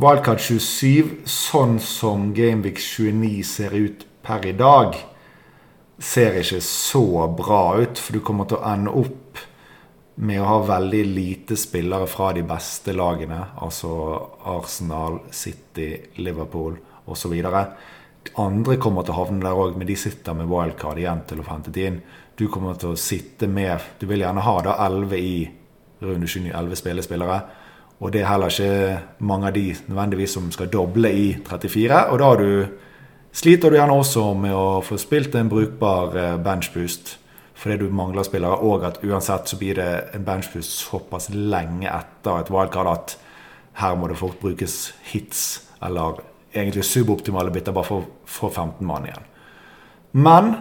Wildcard 0.00 0.40
27, 0.40 1.20
sånn 1.28 1.76
som 1.84 2.30
Gameweek 2.34 2.80
29 2.80 3.44
ser 3.44 3.76
ut 3.76 4.06
per 4.24 4.46
i 4.48 4.54
dag, 4.56 4.96
ser 6.00 6.38
ikke 6.40 6.62
så 6.64 7.04
bra 7.36 7.62
ut. 7.82 8.00
For 8.00 8.16
du 8.16 8.24
kommer 8.24 8.48
til 8.48 8.58
å 8.58 8.72
ende 8.72 8.94
opp 8.96 9.42
med 10.20 10.40
å 10.40 10.48
ha 10.48 10.58
veldig 10.68 11.02
lite 11.12 11.56
spillere 11.60 12.08
fra 12.10 12.32
de 12.36 12.42
beste 12.48 12.94
lagene. 12.96 13.40
Altså 13.60 13.92
Arsenal, 14.48 15.20
City, 15.32 15.92
Liverpool 16.20 16.78
osv. 17.10 17.36
Andre 18.40 18.76
kommer 18.80 19.04
til 19.04 19.14
å 19.14 19.22
havne 19.22 19.42
der 19.42 19.56
òg, 19.56 19.78
men 19.78 19.88
de 19.88 19.96
sitter 19.98 20.36
med 20.36 20.48
wildcard 20.50 21.00
igjen 21.00 21.24
til 21.28 21.40
å 21.40 21.46
få 21.46 21.54
hentet 21.56 21.78
inn. 21.80 22.02
Du 22.36 22.46
kommer 22.52 22.76
til 22.80 22.94
å 22.94 23.00
sitte 23.00 23.48
med 23.48 23.80
Du 24.00 24.06
vil 24.08 24.22
gjerne 24.22 24.44
ha 24.44 24.60
da 24.64 24.76
11 24.86 25.16
i 25.18 25.34
runde 26.00 26.28
29, 26.28 26.52
11 26.52 26.80
spillespillere. 26.80 27.40
Og 28.00 28.12
det 28.12 28.22
er 28.22 28.30
heller 28.30 28.52
ikke 28.52 29.24
mange 29.28 29.50
av 29.50 29.56
de 29.56 29.66
nødvendigvis 29.90 30.36
som 30.38 30.46
skal 30.52 30.70
doble 30.72 31.10
i 31.12 31.26
34. 31.44 32.04
Og 32.12 32.20
da 32.20 32.30
har 32.30 32.40
du, 32.40 32.68
sliter 33.32 33.70
du 33.70 33.76
gjerne 33.76 33.98
også 34.00 34.24
med 34.40 34.56
å 34.56 34.80
få 34.84 34.96
spilt 35.00 35.36
en 35.36 35.52
brukbar 35.52 36.16
eh, 36.16 36.36
benchboost 36.40 37.16
fordi 37.60 37.76
du 37.82 37.90
mangler 37.92 38.24
spillere, 38.24 38.56
og 38.64 38.86
at 38.88 39.02
uansett 39.04 39.50
så 39.50 39.58
blir 39.60 39.76
det 39.76 39.88
en 40.16 40.22
benchboost 40.24 40.78
såpass 40.80 41.26
lenge 41.34 41.90
etter 41.92 42.38
et 42.40 42.48
wildcard 42.48 42.88
at 42.88 43.18
her 43.82 43.98
må 44.00 44.08
det 44.08 44.16
fort 44.16 44.38
brukes 44.40 44.94
hits 45.10 45.42
eller 45.84 46.22
egentlig 46.52 46.84
suboptimale 46.84 47.52
bytter 47.54 47.74
bare 47.74 47.86
for 47.86 48.08
få 48.26 48.50
15 48.50 48.86
mann 48.86 49.06
igjen. 49.06 49.26
Men 50.12 50.54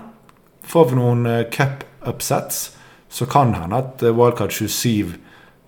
får 0.70 0.90
vi 0.90 1.00
noen 1.00 1.26
eh, 1.26 1.46
cup-upsets, 1.54 2.70
så 3.10 3.26
kan 3.30 3.56
hende 3.58 3.80
at 3.80 4.04
eh, 4.06 4.14
wildcard 4.14 4.54
27 4.54 5.16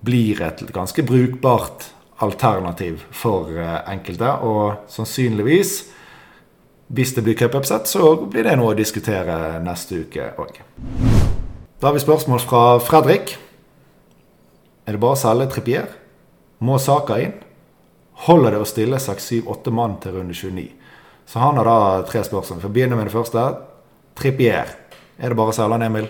blir 0.06 0.42
et 0.42 0.62
ganske 0.74 1.02
brukbart 1.06 1.88
alternativ 2.22 3.02
for 3.10 3.50
eh, 3.56 3.80
enkelte. 3.90 4.30
Og 4.46 4.86
sannsynligvis, 4.92 5.74
hvis 6.92 7.14
det 7.16 7.24
blir 7.26 7.38
cup-upset, 7.38 7.90
så 7.90 8.14
blir 8.22 8.46
det 8.46 8.56
noe 8.60 8.74
å 8.74 8.78
diskutere 8.78 9.58
neste 9.64 10.04
uke 10.04 10.32
òg. 10.38 10.60
Da 11.82 11.88
har 11.88 11.96
vi 11.96 12.04
spørsmål 12.04 12.44
fra 12.44 12.66
Fredrik. 12.78 13.34
Er 14.86 14.94
det 14.94 15.02
bare 15.02 15.16
å 15.16 15.18
selge 15.18 15.48
Trippier? 15.50 15.88
Må 16.62 16.78
Saka 16.78 17.18
inn? 17.18 17.34
Holder 18.28 18.54
det 18.54 18.62
å 18.62 18.68
stille 18.68 19.00
6-7-8 19.02 19.72
mann 19.74 19.96
til 20.02 20.14
runde 20.16 20.34
29? 20.36 20.68
Så 21.26 21.40
han 21.42 21.58
har 21.58 21.66
da 21.66 21.76
tre 22.06 22.22
spørsmål. 22.26 22.60
For 22.62 22.70
å 22.70 22.74
begynne 22.74 22.98
med 22.98 23.08
det 23.08 23.14
første. 23.14 23.42
Trippier. 24.18 24.70
Er 25.18 25.32
det 25.32 25.38
bare 25.38 25.52
å 25.52 25.56
selge 25.56 25.78
han, 25.78 25.86
Emil? 25.86 26.08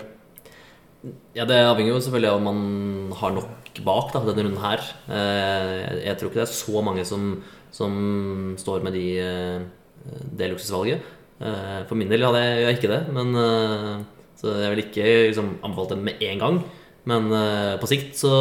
Ja, 1.35 1.45
Det 1.45 1.57
avhenger 1.67 1.93
jo 1.95 2.01
selvfølgelig 2.03 2.29
av 2.31 2.37
om 2.39 2.45
man 2.47 3.17
har 3.19 3.33
nok 3.35 3.81
bak 3.83 4.13
da, 4.13 4.21
denne 4.27 4.45
runden 4.45 4.61
her. 4.63 4.83
Eh, 5.09 6.03
Jeg 6.05 6.17
tror 6.19 6.29
ikke 6.29 6.41
det 6.43 6.47
er 6.47 6.53
så 6.53 6.83
mange 6.85 7.05
som, 7.07 7.41
som 7.71 8.55
står 8.59 8.83
med 8.85 8.93
de, 8.93 9.07
eh, 9.19 9.65
det 10.37 10.51
luksusvalget. 10.53 11.01
Eh, 11.41 11.81
For 11.89 11.95
min 11.99 12.09
del 12.09 12.23
hadde 12.23 12.43
jeg 12.43 12.77
ikke 12.77 12.93
det, 12.93 13.01
men 13.11 13.33
så 14.37 14.53
jeg 14.59 14.71
vil 14.75 14.83
ikke 14.85 15.09
liksom, 15.31 15.57
anbefalt 15.63 15.95
den 15.95 16.03
med 16.05 16.21
en 16.21 16.39
gang. 16.39 16.63
Men 17.09 17.31
uh, 17.31 17.79
på 17.81 17.89
sikt 17.91 18.17
så, 18.17 18.33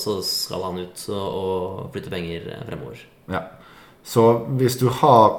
så 0.00 0.18
skal 0.24 0.64
han 0.68 0.80
ut 0.80 1.02
og, 1.12 1.90
flytte 1.92 2.12
penger 2.12 2.46
fremover. 2.68 3.02
Ja. 3.30 3.44
Så 4.02 4.26
hvis 4.58 4.78
du 4.80 4.88
har 4.88 5.36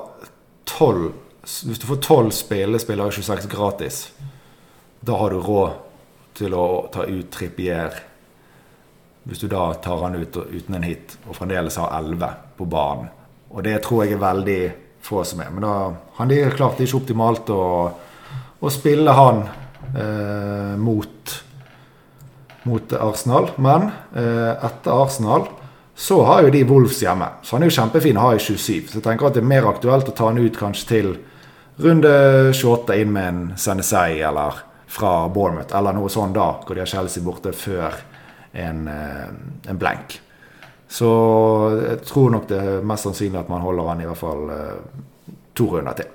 12 0.69 1.11
Hvis 1.41 1.79
du 1.81 1.87
får 1.89 1.97
12 2.05 2.31
spillespillere 2.37 3.11
26 3.11 3.47
gratis, 3.49 4.11
da 5.01 5.15
har 5.17 5.33
du 5.33 5.39
råd 5.41 5.71
til 6.37 6.53
å 6.53 6.65
ta 6.93 7.07
ut 7.09 7.31
Trippier. 7.33 7.95
Hvis 9.25 9.41
du 9.41 9.47
da 9.49 9.71
tar 9.81 10.03
han 10.03 10.19
ut 10.21 10.37
uten 10.37 10.77
en 10.77 10.85
hit, 10.85 11.17
og 11.25 11.39
fremdeles 11.39 11.79
har 11.81 11.97
11 11.97 12.29
på 12.57 12.67
banen. 12.69 13.09
Og 13.49 13.65
det 13.65 13.79
tror 13.83 14.05
jeg 14.05 14.15
er 14.15 14.21
veldig 14.21 14.61
få 15.01 15.23
som 15.25 15.41
er. 15.41 15.49
Men 15.49 15.65
da 15.65 15.73
han 16.19 16.31
er 16.31 16.53
klart 16.55 16.77
det 16.77 16.85
er 16.85 16.91
ikke 16.91 17.01
optimalt 17.01 17.49
å, 17.53 17.63
å 18.61 18.71
spille 18.71 19.17
han 19.17 19.41
eh, 19.97 20.77
mot 20.79 21.33
mot 22.63 22.93
Arsenal. 22.93 23.51
Men 23.57 23.89
eh, 24.15 24.53
etter 24.65 24.93
Arsenal 24.93 25.47
så 25.95 26.21
har 26.25 26.45
jo 26.45 26.53
de 26.53 26.63
Wolves 26.69 27.01
hjemme. 27.03 27.27
Så 27.43 27.55
han 27.55 27.65
er 27.65 27.71
jo 27.71 27.77
kjempefin 27.77 28.17
å 28.17 28.29
ha 28.29 28.35
i 28.35 28.41
27. 28.41 28.89
Så 28.89 28.99
jeg 28.99 29.05
tenker 29.05 29.27
at 29.27 29.37
det 29.37 29.43
er 29.43 29.51
mer 29.51 29.67
aktuelt 29.69 30.09
å 30.09 30.15
ta 30.15 30.29
han 30.31 30.41
ut 30.41 30.57
kanskje 30.57 30.87
til 30.89 31.11
runde 31.81 32.13
28 32.53 32.97
inn 33.01 33.13
med 33.13 33.27
en 33.27 33.43
Senesei 33.59 34.21
eller 34.25 34.63
fra 34.91 35.29
Bournemouth 35.31 35.75
eller 35.77 35.95
noe 35.95 36.09
sånt 36.11 36.35
da, 36.35 36.49
hvor 36.65 36.75
de 36.75 36.83
har 36.83 36.89
Chelsea 36.89 37.23
borte 37.23 37.53
før 37.55 37.95
en, 38.51 38.87
eh, 38.87 39.27
en 39.71 39.79
blank. 39.79 40.19
Så 40.91 41.11
jeg 41.79 42.01
tror 42.03 42.33
nok 42.33 42.49
det 42.49 42.59
er 42.59 42.83
mest 42.83 43.07
sannsynlig 43.07 43.39
at 43.39 43.51
man 43.51 43.63
holder 43.63 43.93
han 43.93 44.01
i 44.03 44.09
hvert 44.09 44.19
fall 44.19 44.49
eh, 44.51 45.37
to 45.55 45.69
runder 45.71 45.95
til. 46.01 46.09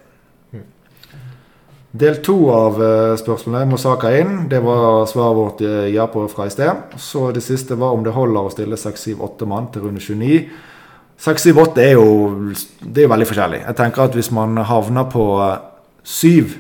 Del 1.97 2.19
to 2.25 2.35
av 2.53 2.81
eh, 2.83 3.15
spørsmålet 3.17 3.69
må 3.71 3.79
Saka 3.81 4.11
inn. 4.19 4.47
Det 4.51 4.59
var 4.65 5.07
svaret 5.09 5.39
vårt 5.39 5.63
eh, 5.65 5.87
ja 5.95 6.05
på 6.11 6.27
fra 6.29 6.49
i 6.49 6.53
sted. 6.53 6.97
Så 7.01 7.31
det 7.33 7.45
siste 7.47 7.79
var 7.79 7.95
om 7.97 8.05
det 8.05 8.13
holder 8.17 8.49
å 8.49 8.53
stille 8.53 8.77
6-7-8 8.81 9.49
mann 9.49 9.71
til 9.73 9.87
runde 9.87 10.03
29. 10.03 10.41
6, 11.17 11.47
7, 11.49 11.61
8 11.63 11.85
er 11.87 11.95
jo, 11.97 12.09
det 12.83 13.07
er 13.07 13.13
veldig 13.13 13.29
forskjellig. 13.31 13.63
Jeg 13.65 13.79
tenker 13.79 14.05
at 14.05 14.19
hvis 14.19 14.29
man 14.37 14.59
havner 14.69 15.07
på 15.09 15.25
7, 16.05 16.57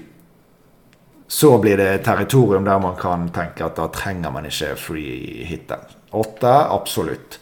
så 1.29 1.57
blir 1.61 1.77
det 1.83 2.05
territorium 2.07 2.65
der 2.65 2.79
man 2.81 2.97
kan 2.97 3.29
tenke 3.35 3.67
at 3.67 3.77
da 3.77 3.91
trenger 3.93 4.33
man 4.33 4.47
ikke 4.49 4.73
free 4.81 5.45
hitter. 5.45 5.83
8, 6.17 6.55
absolutt. 6.73 7.41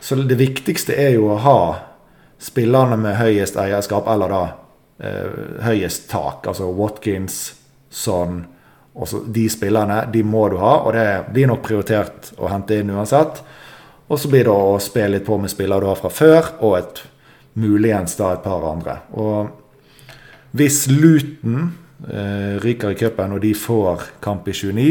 Så 0.00 0.18
det 0.18 0.40
viktigste 0.40 0.96
er 0.98 1.14
jo 1.14 1.28
å 1.34 1.42
ha 1.44 1.60
spillerne 2.42 2.98
med 2.98 3.18
høyest 3.20 3.58
eierskap, 3.60 4.08
eller 4.10 4.32
da 4.32 4.42
eh, 4.46 4.56
høyest 4.98 6.08
tak. 6.10 6.48
Altså 6.50 6.66
Watkins, 6.74 7.36
Son 7.90 8.40
også 8.98 9.20
De 9.30 9.44
spillerne 9.50 10.00
de 10.12 10.24
må 10.26 10.48
du 10.50 10.56
ha, 10.58 10.72
og 10.82 10.92
det 10.96 11.30
blir 11.30 11.46
nok 11.46 11.62
prioritert 11.62 12.32
å 12.34 12.50
hente 12.50 12.80
inn 12.80 12.90
uansett. 12.90 13.42
Og 14.08 14.18
så 14.18 14.30
blir 14.32 14.48
det 14.48 14.54
å 14.54 14.78
spille 14.82 15.18
litt 15.18 15.26
på 15.26 15.36
med 15.38 15.52
spillere 15.52 15.84
du 15.84 15.90
har 15.90 16.00
fra 16.00 16.10
før, 16.10 16.50
og 16.64 16.78
et 16.80 17.02
muligens 17.58 18.16
da 18.18 18.32
et 18.34 18.42
par 18.42 18.64
andre. 18.66 18.96
Og 19.14 20.56
hvis 20.58 20.86
Luton 20.90 21.68
eh, 22.08 22.58
ryker 22.62 22.94
i 22.94 22.98
cupen 22.98 23.36
og 23.36 23.42
de 23.44 23.52
får 23.54 24.08
kamp 24.24 24.48
i 24.48 24.56
29, 24.56 24.88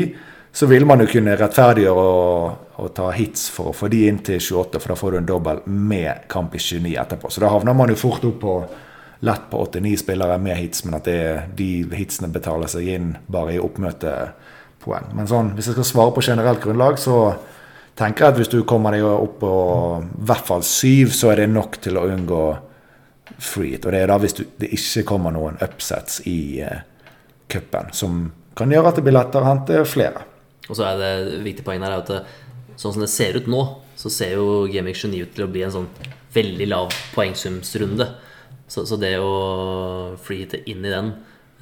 så 0.57 0.65
vil 0.69 0.87
man 0.89 1.01
jo 1.03 1.09
kunne 1.11 1.35
rettferdiggjøre 1.37 2.03
å, 2.03 2.49
å, 2.81 2.87
ta 2.95 3.11
hits 3.13 3.49
for 3.53 3.71
å 3.71 3.75
få 3.75 3.89
de 3.93 4.05
inn 4.09 4.21
til 4.25 4.39
28, 4.39 4.79
for 4.81 4.93
da 4.93 4.97
får 4.97 5.13
du 5.13 5.19
en 5.19 5.31
dobbel 5.33 5.63
med 5.67 6.27
kamp 6.31 6.55
i 6.55 6.61
29 6.61 6.95
etterpå. 7.01 7.29
Så 7.33 7.43
da 7.43 7.51
havner 7.51 7.75
man 7.77 7.91
jo 7.93 7.99
fort 7.99 8.25
opp 8.25 8.39
på 8.41 8.55
lett 9.19 9.49
på 9.49 9.63
89 9.65 9.97
spillere 10.03 10.37
med 10.41 10.57
hits, 10.59 10.83
men 10.85 10.97
at 10.99 11.07
det, 11.09 11.19
de 11.57 11.69
hitsene 11.97 12.29
betaler 12.33 12.69
seg 12.71 12.89
inn 12.93 13.11
bare 13.31 13.55
i 13.55 13.61
oppmøtepoeng. 13.61 15.11
Men 15.17 15.29
sånn, 15.29 15.53
hvis 15.57 15.71
jeg 15.71 15.77
skal 15.77 15.89
svare 15.89 16.13
på 16.15 16.25
generelt 16.27 16.61
grunnlag, 16.63 16.99
så 17.01 17.33
tenker 17.97 18.27
jeg 18.27 18.35
at 18.35 18.41
hvis 18.41 18.53
du 18.53 18.59
kommer 18.69 18.93
deg 18.93 19.05
opp 19.07 19.39
på 19.41 19.53
i 20.05 20.25
hvert 20.29 20.49
fall 20.49 20.65
syv, 20.65 21.13
så 21.17 21.33
er 21.33 21.41
det 21.41 21.51
nok 21.53 21.79
til 21.81 21.97
å 21.97 22.05
unngå 22.11 22.43
free 23.41 23.73
hit. 23.73 23.85
Og 23.85 23.93
det 23.93 24.03
er 24.03 24.11
da 24.11 24.19
hvis 24.21 24.37
du, 24.37 24.43
det 24.61 24.69
ikke 24.77 25.07
kommer 25.09 25.33
noen 25.33 25.57
upsets 25.65 26.21
i 26.29 26.61
uh, 26.61 26.83
cupen, 27.49 27.89
som 27.93 28.27
kan 28.57 28.71
gjøre 28.73 28.91
at 28.91 28.99
det 28.99 29.05
blir 29.05 29.17
lettere 29.17 29.45
å 29.45 29.49
hente 29.49 29.81
flere. 29.89 30.23
Og 30.67 30.77
så 30.77 30.87
er 30.89 31.01
det 31.01 31.41
viktig 31.45 31.65
poeng 31.65 31.83
her 31.85 31.99
at 31.99 32.13
sånn 32.77 32.93
som 32.93 33.03
det 33.03 33.11
ser 33.11 33.37
ut 33.39 33.49
nå, 33.49 33.63
så 33.97 34.11
ser 34.13 34.37
jo 34.37 34.67
Gaming 34.69 34.95
29 34.95 35.25
ut 35.25 35.35
til 35.35 35.45
å 35.45 35.51
bli 35.51 35.63
en 35.65 35.73
sånn 35.73 35.89
veldig 36.35 36.67
lav 36.69 36.93
poengsumsrunde. 37.15 38.07
Så, 38.67 38.83
så 38.87 38.97
det 38.99 39.13
å 39.23 40.15
freehitte 40.19 40.59
inn 40.67 40.83
i 40.83 40.91
den 40.91 41.13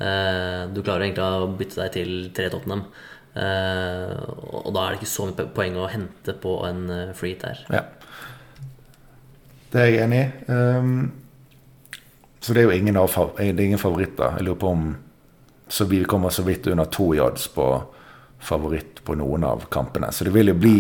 eh, 0.01 0.63
Du 0.73 0.79
klarer 0.81 1.05
egentlig 1.05 1.25
å 1.25 1.51
bytte 1.53 1.83
deg 1.83 1.91
til 1.93 2.13
tre 2.33 2.49
Tottenham. 2.49 2.87
Eh, 3.35 4.15
og 4.65 4.71
da 4.73 4.85
er 4.85 4.95
det 4.95 5.01
ikke 5.01 5.11
så 5.11 5.27
mye 5.29 5.47
poeng 5.53 5.77
å 5.77 5.91
hente 5.91 6.33
på 6.41 6.57
en 6.65 6.87
eh, 6.89 7.13
freehit 7.17 7.45
der. 7.45 7.61
Ja. 7.73 7.83
Det 9.75 9.81
er 9.81 9.91
jeg 9.91 10.03
enig 10.05 10.21
i. 10.21 10.27
Um, 10.47 10.99
så 12.39 12.53
det 12.53 12.61
er 12.61 12.69
jo 12.69 12.77
ingen, 12.77 12.97
av, 13.01 13.11
det 13.35 13.49
er 13.49 13.65
ingen 13.65 13.81
favoritter. 13.81 14.37
Jeg 14.37 14.47
lurer 14.47 14.61
på 14.61 14.71
om 14.71 14.85
så 15.67 15.87
vi 15.89 16.03
kommer 16.05 16.29
så 16.29 16.43
vidt 16.45 16.67
under 16.67 16.85
to 16.85 17.09
yards 17.17 17.47
på 17.51 17.65
favoritt 18.39 19.01
på 19.03 19.15
noen 19.17 19.43
av 19.43 19.65
kampene. 19.73 20.11
Så 20.13 20.27
det 20.27 20.33
vil 20.35 20.51
jo 20.53 20.57
bli 20.59 20.77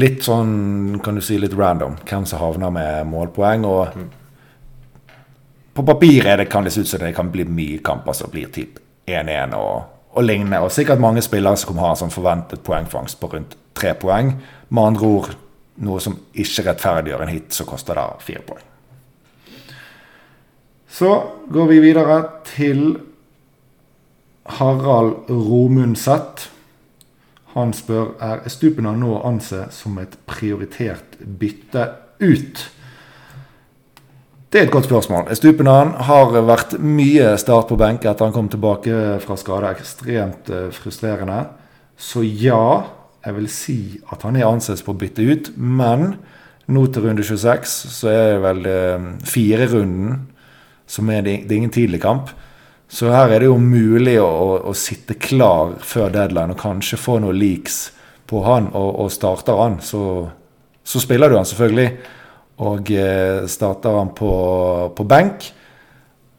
litt 0.00 0.24
sånn, 0.24 1.00
kan 1.04 1.18
du 1.18 1.22
si, 1.24 1.36
litt 1.38 1.56
random 1.56 1.98
hvem 2.08 2.24
som 2.26 2.40
havner 2.40 2.72
med 2.72 3.10
målpoeng. 3.10 3.66
Og 3.68 3.98
mm. 3.98 4.08
På 5.78 5.84
papiret 5.86 6.48
kan 6.50 6.66
det 6.66 6.72
se 6.74 6.82
ut 6.82 6.90
som 6.90 7.00
det 7.00 7.14
kan 7.14 7.30
bli 7.30 7.44
mye 7.46 7.78
kamper 7.84 8.16
som 8.16 8.30
blir 8.32 8.50
typ 8.54 8.80
1-1 9.06 9.54
og, 9.54 9.84
og 10.10 10.24
lignende. 10.24 10.60
Og 10.64 10.72
sikkert 10.74 11.02
mange 11.02 11.22
spillere 11.22 11.56
som 11.56 11.70
kommer 11.70 11.86
ha 11.86 11.92
en 11.94 12.00
sånn 12.02 12.14
forventet 12.14 12.64
poengfangst 12.66 13.20
på 13.20 13.30
rundt 13.34 13.54
tre 13.78 13.94
poeng. 13.94 14.34
Med 14.68 14.90
andre 14.90 15.12
ord 15.18 15.36
noe 15.86 16.02
som 16.02 16.16
ikke 16.34 16.66
rettferdiggjør 16.66 17.22
en 17.22 17.30
hit, 17.30 17.52
så 17.54 17.66
koster 17.68 17.98
det 17.98 18.06
fire 18.26 18.42
poeng. 18.46 18.64
Så 20.98 21.12
går 21.52 21.68
vi 21.70 21.78
videre 21.84 22.16
til 22.48 22.82
Harald 24.58 25.28
Romundset. 25.30 26.48
Han 27.54 27.74
spør 27.76 28.16
er 28.24 28.42
Estupina 28.48 28.94
nå 28.96 29.12
å 29.14 29.22
anse 29.28 29.66
som 29.74 29.98
et 30.02 30.16
prioritert 30.26 31.20
bytte 31.20 31.86
ut. 32.18 32.64
Det 34.48 34.62
er 34.62 34.64
et 34.64 34.72
godt 34.72 34.86
spørsmål. 34.88 35.26
Stupenan 35.36 35.90
har 36.08 36.30
vært 36.48 36.78
mye 36.80 37.34
start 37.36 37.68
på 37.68 37.76
benk 37.76 38.06
etter 38.08 38.24
han 38.24 38.32
kom 38.32 38.46
tilbake 38.48 39.18
fra 39.20 39.36
skade. 39.36 39.74
Ekstremt 39.76 40.48
eh, 40.48 40.70
frustrerende. 40.72 41.42
Så 42.00 42.22
ja, 42.24 42.86
jeg 43.26 43.36
vil 43.36 43.50
si 43.52 43.78
at 44.08 44.24
han 44.24 44.38
er 44.40 44.48
anses 44.48 44.80
på 44.80 44.94
å 44.94 44.98
bytte 45.02 45.26
ut. 45.28 45.52
Men 45.60 46.14
nå 46.64 46.86
til 46.88 47.04
runde 47.04 47.26
26 47.28 47.76
så 47.92 48.08
er 48.08 48.24
det 48.30 48.40
vel 48.46 48.72
eh, 48.72 49.06
firerunden 49.28 50.16
som 50.88 51.12
er 51.12 51.26
det 51.26 51.42
er 51.44 51.58
ingen 51.58 51.74
tidlig 51.76 52.00
kamp. 52.06 52.32
Så 52.88 53.12
her 53.12 53.28
er 53.28 53.44
det 53.44 53.50
jo 53.50 53.60
mulig 53.60 54.16
å, 54.16 54.26
å, 54.28 54.58
å, 54.70 54.72
sitte 54.72 55.18
klar 55.20 55.76
før 55.84 56.08
deadline 56.14 56.54
og 56.54 56.62
kanskje 56.62 56.96
få 56.96 57.18
noen 57.20 57.36
leaks 57.36 57.90
på 58.28 58.40
han. 58.48 58.72
Og, 58.72 58.94
og 59.04 59.12
starter 59.12 59.60
han, 59.60 59.76
så, 59.84 60.24
så, 60.80 61.04
spiller 61.04 61.28
du 61.28 61.36
han 61.36 61.48
selvfølgelig. 61.48 61.90
Og 62.58 62.90
eh, 62.90 63.46
starter 63.46 63.94
han 63.94 64.10
på, 64.18 64.32
på 64.96 65.06
benk, 65.06 65.46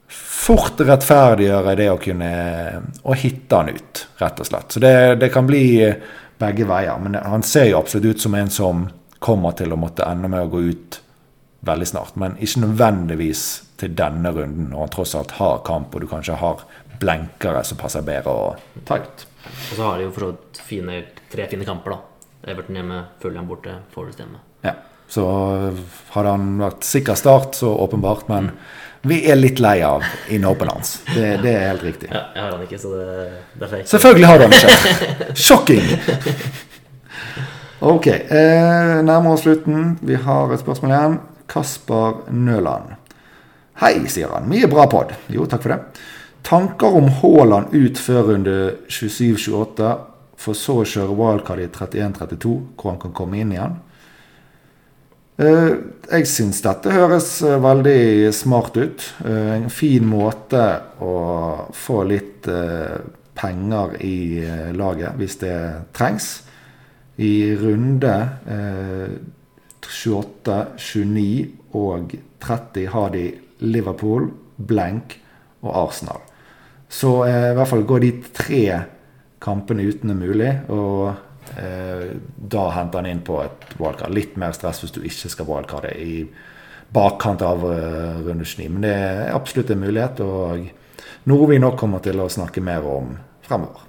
fort 0.10 0.82
rettferdiggjøre 0.82 1.76
det 1.80 1.90
å 1.92 2.00
kunne 2.02 2.32
å 3.04 3.16
hitte 3.16 3.60
han 3.60 3.70
ut, 3.72 4.06
rett 4.20 4.42
og 4.42 4.50
slett. 4.50 4.74
Så 4.74 4.82
det, 4.84 4.96
det, 5.22 5.30
kan 5.34 5.48
bli 5.48 5.64
begge 6.40 6.68
veier. 6.68 6.98
Men 7.04 7.20
han 7.24 7.46
ser 7.46 7.70
jo 7.70 7.80
absolutt 7.80 8.16
ut 8.18 8.26
som 8.26 8.36
en 8.36 8.52
som 8.52 8.88
kommer 9.20 9.56
til 9.60 9.76
å 9.76 9.80
måtte 9.80 10.08
ende 10.08 10.32
med 10.32 10.48
å 10.48 10.52
gå 10.52 10.64
ut 10.72 11.00
veldig 11.68 11.88
snart. 11.88 12.20
Men 12.20 12.38
ikke 12.40 12.66
nødvendigvis 12.66 13.46
til 13.80 13.96
denne 13.96 14.32
runden, 14.36 14.70
når 14.74 14.86
han 14.86 14.94
tross 14.96 15.16
alt 15.20 15.38
har 15.40 15.64
kamp, 15.68 15.96
og 15.96 16.04
du 16.04 16.10
kanskje 16.12 16.40
har 16.40 16.64
blenkere 17.00 17.64
som 17.68 17.80
passer 17.80 18.04
bedre 18.04 18.32
å 18.32 18.84
ta 18.88 19.00
ut. 19.00 19.26
Og 19.46 19.74
så 19.76 19.84
har 19.86 20.00
de 20.00 20.08
jo 20.08 20.14
for 20.16 20.28
så 20.28 20.68
fine, 20.68 21.02
tre 21.32 21.48
fine 21.52 21.68
kamper, 21.68 21.96
da. 21.96 22.28
Everton 22.52 22.80
hjemme, 22.80 23.04
Fulham 23.20 23.48
borte, 23.48 23.82
Forest 23.94 24.20
hjemme. 24.24 24.40
Ja. 24.64 24.76
Så 25.10 25.26
hadde 26.14 26.36
han 26.36 26.52
vært 26.62 26.86
sikker 26.86 27.18
start, 27.18 27.58
så 27.58 27.72
åpenbart. 27.86 28.28
Men 28.30 28.52
vi 29.10 29.22
er 29.32 29.40
litt 29.40 29.62
lei 29.64 29.80
av 29.86 30.04
innhoppene 30.30 30.76
hans. 30.76 31.00
Det, 31.08 31.40
det, 31.44 31.54
er 31.56 31.70
helt 31.72 31.86
riktig. 31.88 32.10
Ja, 32.12 32.26
jeg 32.36 32.44
har 32.44 32.56
han 32.56 32.66
ikke, 32.66 32.82
så 32.82 32.94
det, 32.94 33.30
det 33.56 33.68
er 33.68 33.72
fake. 33.74 33.90
Selvfølgelig 33.94 34.30
har 34.30 34.42
du 34.42 34.46
han 34.46 34.58
ikke. 34.58 35.30
Shocking! 35.48 35.92
Ok, 37.80 38.08
eh, 38.12 38.96
nærmer 39.08 39.34
oss 39.34 39.46
slutten. 39.46 39.94
Vi 40.04 40.20
har 40.20 40.52
et 40.52 40.60
spørsmål 40.60 40.92
igjen. 40.92 41.20
Kasper 41.50 42.26
Nøland. 42.36 42.98
Hei, 43.80 43.94
sier 44.12 44.34
han. 44.36 44.50
Mye 44.52 44.68
bra 44.68 44.84
pod. 44.92 45.14
Jo, 45.32 45.48
takk 45.48 45.64
for 45.64 45.72
det. 45.72 46.06
Tanker 46.44 46.98
om 47.00 47.08
Haaland 47.22 47.72
ut 47.72 48.00
før 48.00 48.34
runde 48.34 48.56
27-28, 48.92 49.94
for 50.40 50.58
så 50.58 50.82
å 50.82 50.88
kjøre 50.88 51.16
wildcard 51.16 51.64
i 51.64 51.70
31-32, 51.72 52.52
hvor 52.76 52.94
han 52.94 53.00
kan 53.00 53.16
komme 53.16 53.40
inn 53.40 53.56
igjen. 53.56 53.80
Eh, 55.40 55.72
jeg 56.10 56.26
syns 56.28 56.58
dette 56.66 56.92
høres 56.92 57.38
eh, 57.48 57.56
veldig 57.64 58.32
smart 58.36 58.76
ut. 58.76 59.06
Eh, 59.24 59.52
en 59.56 59.70
fin 59.72 60.04
måte 60.04 60.64
å 61.00 61.14
få 61.72 62.02
litt 62.10 62.50
penger 63.40 63.94
i 64.04 64.42
laget 64.76 65.16
hvis 65.20 65.38
det 65.40 65.56
trengs. 65.96 66.28
I 67.20 67.56
runde 67.60 68.14
28, 69.84 70.58
29 70.80 71.76
og 71.76 72.16
30 72.44 72.92
har 72.96 73.12
de 73.16 73.26
Liverpool, 73.64 74.30
Blank 74.56 75.18
og 75.64 75.72
Arsenal. 75.86 76.24
Så 76.88 77.12
i 77.28 77.56
hvert 77.56 77.70
fall 77.70 77.84
går 77.88 78.04
de 78.06 78.12
tre 78.36 78.64
kampene 79.44 79.88
uten 79.88 80.16
er 80.16 80.20
mulig. 80.20 80.54
Og 80.72 81.12
da 81.60 82.70
henter 82.76 83.02
han 83.02 83.10
inn 83.10 83.24
på 83.26 83.40
et 83.44 83.66
wildcard. 83.80 84.14
Litt 84.16 84.38
mer 84.40 84.54
stress 84.56 84.84
hvis 84.84 84.94
du 84.96 85.02
ikke 85.04 85.32
skal 85.34 85.48
wildcarde 85.50 85.92
i 86.00 86.24
bakkant 86.94 87.44
av 87.46 87.64
uh, 87.66 88.20
runde 88.26 88.46
29. 88.46 88.70
Men 88.74 88.86
det 88.86 88.94
er 88.96 89.34
absolutt 89.36 89.74
en 89.74 89.84
mulighet, 89.84 90.22
og 90.26 91.30
noe 91.30 91.50
vi 91.50 91.60
nok 91.62 91.78
kommer 91.80 92.04
til 92.04 92.22
å 92.22 92.30
snakke 92.32 92.64
mer 92.66 92.86
om 92.88 93.14
fremover. 93.46 93.86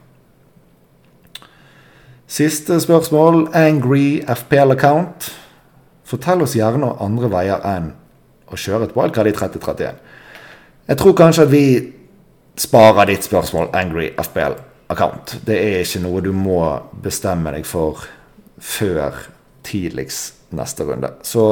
Siste 2.30 2.78
spørsmål. 2.82 3.48
Angry 3.58 4.20
FPL 4.22 4.76
account. 4.76 5.32
Fortell 6.06 6.44
oss 6.44 6.56
gjerne 6.58 6.92
andre 7.02 7.30
veier 7.30 7.64
enn 7.66 7.92
å 8.50 8.58
kjøre 8.58 8.88
et 8.88 8.96
wildcard 8.98 9.30
i 9.30 9.34
3031. 9.34 10.00
Jeg 10.90 10.98
tror 10.98 11.16
kanskje 11.18 11.46
at 11.46 11.52
vi 11.52 11.64
sparer 12.58 13.10
ditt 13.10 13.26
spørsmål, 13.26 13.70
Angry 13.78 14.10
FBL 14.18 14.58
account. 14.90 15.36
Det 15.46 15.56
er 15.56 15.84
ikke 15.84 16.02
noe 16.04 16.22
du 16.24 16.32
må 16.34 16.60
bestemme 17.02 17.52
deg 17.54 17.66
for 17.68 18.04
før 18.60 19.16
tidligst 19.66 20.52
neste 20.56 20.86
runde. 20.88 21.12
Så 21.26 21.42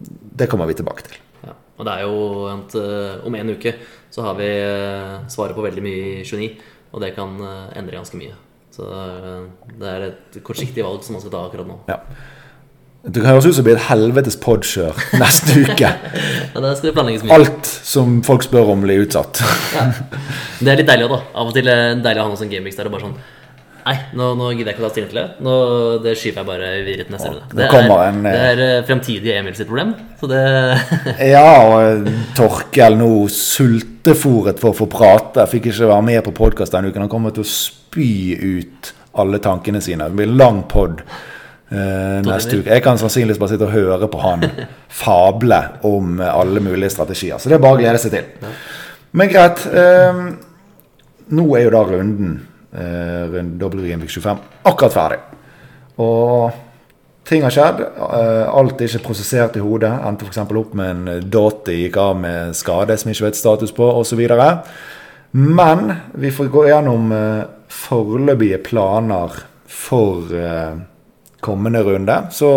det 0.00 0.48
kommer 0.50 0.68
vi 0.70 0.78
tilbake 0.78 1.06
til. 1.06 1.18
Ja, 1.44 1.54
og 1.76 1.86
det 1.86 1.94
er 1.94 2.06
jo 2.06 2.46
at 2.50 2.76
uh, 2.78 3.26
om 3.28 3.36
en 3.36 3.54
uke 3.54 3.74
så 4.10 4.24
har 4.26 4.38
vi 4.38 4.48
uh, 4.48 5.20
svaret 5.30 5.56
på 5.56 5.64
veldig 5.64 5.84
mye 5.84 6.04
i 6.20 6.24
29, 6.24 6.50
og 6.90 7.04
det 7.04 7.12
kan 7.18 7.36
uh, 7.42 7.68
endre 7.78 8.00
ganske 8.00 8.18
mye. 8.18 8.36
Så 8.70 8.86
det 9.80 9.88
er 9.90 10.04
et 10.06 10.36
kortsiktig 10.46 10.84
valg 10.86 11.02
som 11.04 11.16
man 11.16 11.22
skal 11.22 11.32
ta 11.34 11.40
akkurat 11.48 11.68
nå. 11.68 11.80
Ja. 11.90 11.98
Det 13.00 13.22
kan 13.22 13.32
høres 13.32 13.46
ut 13.48 13.54
som 13.56 13.64
det 13.64 13.70
blir 13.70 13.78
et 13.78 13.86
helvetes 13.88 14.36
podkjør 14.40 14.98
neste 15.20 15.56
uke. 15.64 15.88
Ja, 16.50 16.58
det 16.64 16.70
skal 16.76 16.88
det 16.88 16.94
planlegges 16.96 17.22
mye. 17.22 17.36
Alt 17.36 17.68
som 17.86 18.16
folk 18.26 18.42
spør 18.42 18.72
om, 18.72 18.80
blir 18.82 19.04
utsatt. 19.04 19.38
ja. 19.76 19.84
Det 20.58 20.72
er 20.72 20.80
litt 20.80 20.88
deilig 20.88 21.06
også, 21.06 21.20
da. 21.20 21.28
Av 21.38 21.50
og 21.52 21.54
til 21.54 21.70
er 21.70 21.78
det 21.94 22.02
deilig 22.04 22.20
å 22.20 22.24
ha 22.26 22.32
noe 22.32 22.40
sånn 22.40 22.50
Gameweeks 22.50 22.80
der 22.80 22.90
og 22.90 22.96
bare 22.96 23.06
sånn 23.06 23.20
Nei, 23.80 23.94
nå, 24.18 24.26
nå 24.36 24.50
gidder 24.52 24.68
jeg 24.68 24.76
ikke 24.76 24.82
å 24.82 24.88
ta 24.88 24.92
stilling 24.92 25.08
til 25.08 25.18
det. 25.22 25.24
Nå, 25.46 25.54
det 26.04 26.12
skyver 26.20 26.42
jeg 26.42 26.48
bare 26.50 26.66
videre 26.84 27.06
til 27.06 27.14
neste 27.14 27.30
runde. 27.30 27.46
Det 27.56 27.64
er, 27.64 27.94
en, 28.10 28.18
eh, 28.18 28.34
det 28.36 28.42
er 28.50 28.60
eh, 28.66 28.82
fremtidige 28.90 29.38
Emil 29.40 29.56
sitt 29.56 29.70
problem. 29.70 29.94
Så 30.20 30.28
det 30.30 30.42
Ja, 31.30 31.46
og 31.64 32.10
Torkel 32.36 32.98
nå 33.00 33.08
sultefòret 33.32 34.60
for 34.60 34.74
å 34.74 34.78
få 34.82 34.90
prate. 34.92 35.48
Fikk 35.48 35.70
ikke 35.70 35.88
være 35.94 36.06
med 36.10 36.20
på 36.28 36.36
podkast 36.42 36.76
denne 36.76 36.92
uken. 36.92 37.06
Han 37.06 37.12
kommer 37.14 37.32
til 37.34 37.46
å 37.46 37.50
spy 37.50 38.12
ut 38.36 38.92
alle 39.24 39.40
tankene 39.42 39.80
sine. 39.82 40.10
Det 40.12 40.20
blir 40.20 40.36
lang 40.36 40.66
pod 40.70 41.00
eh, 41.00 41.39
neste 41.70 42.58
uke. 42.58 42.70
Jeg 42.70 42.82
kan 42.82 42.98
sannsynligvis 42.98 43.38
bare 43.38 43.54
sitte 43.54 43.68
og 43.68 43.74
høre 43.74 44.08
på 44.10 44.20
han 44.24 44.46
fable 45.02 45.60
om 45.86 46.20
eh, 46.20 46.30
alle 46.34 46.62
mulige 46.64 46.90
strategier. 46.90 47.38
Så 47.38 47.50
det 47.50 47.58
er 47.58 47.64
bare 47.64 47.78
å 47.78 47.82
glede 47.82 48.00
seg 48.02 48.16
til. 48.16 48.54
Men 49.16 49.30
greit. 49.32 49.66
Eh, 49.70 50.24
nå 51.30 51.44
er 51.54 51.68
jo 51.68 51.74
da 51.76 51.84
runden, 51.86 52.32
eh, 52.74 53.22
runden 53.30 53.58
W 53.60 53.86
Gameweek 53.86 54.10
25 54.10 54.40
akkurat 54.66 54.96
ferdig. 54.96 55.20
Og 56.02 56.50
ting 57.30 57.44
har 57.46 57.54
skjedd. 57.54 57.84
Eh, 57.86 58.46
alt 58.50 58.80
er 58.80 58.90
ikke 58.90 59.06
prosessert 59.06 59.58
i 59.58 59.62
hodet. 59.62 59.92
Endte 60.06 60.26
f.eks. 60.26 60.42
opp 60.42 60.74
med 60.74 60.90
en 60.90 61.30
Doty 61.30 61.84
gikk 61.84 62.00
av 62.02 62.18
med 62.18 62.56
skade 62.58 62.98
som 62.98 63.12
ikke 63.12 63.28
vet 63.28 63.38
status 63.38 63.74
på, 63.76 63.86
osv. 64.00 64.24
Men 65.38 65.92
vi 66.18 66.32
får 66.34 66.50
gå 66.50 66.66
gjennom 66.66 67.12
eh, 67.14 67.42
foreløpige 67.70 68.58
planer 68.66 69.42
for 69.70 70.34
eh, 70.34 70.80
kommende 71.40 71.82
runde. 71.86 72.16
Så 72.32 72.50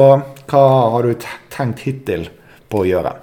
hva 0.50 0.64
har 0.94 1.04
du 1.08 1.14
tenkt 1.54 1.86
hittil 1.88 2.28
på 2.70 2.84
å 2.84 2.88
gjøre? 2.90 3.14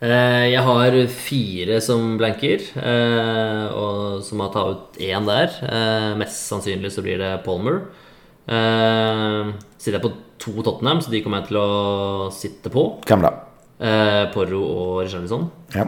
Eh, 0.00 0.52
Jeg 0.52 0.62
har 0.62 0.94
fire 1.10 1.80
som 1.82 2.16
blanker, 2.18 2.62
eh, 2.78 3.64
og 3.74 4.22
som 4.22 4.40
har 4.44 4.52
tatt 4.54 4.68
ut 4.70 4.98
én 5.02 5.26
der. 5.26 5.50
Eh, 5.66 6.14
Mest 6.20 6.46
sannsynlig 6.48 6.92
så 6.94 7.02
blir 7.02 7.18
det 7.18 7.42
Palmer. 7.44 7.82
Sitter 8.48 9.98
jeg 9.98 10.02
på 10.02 10.12
to 10.38 10.62
Tottenham, 10.62 11.00
så 11.02 11.10
de 11.10 11.20
kommer 11.20 11.42
jeg 11.42 11.48
til 11.50 11.58
å 11.60 12.30
sitte 12.32 12.70
på. 12.72 13.02
Hvem 13.04 13.20
da? 13.26 13.32
Porro 14.32 14.62
og 14.64 15.02
Richarlison. 15.04 15.50
Ja. 15.74 15.84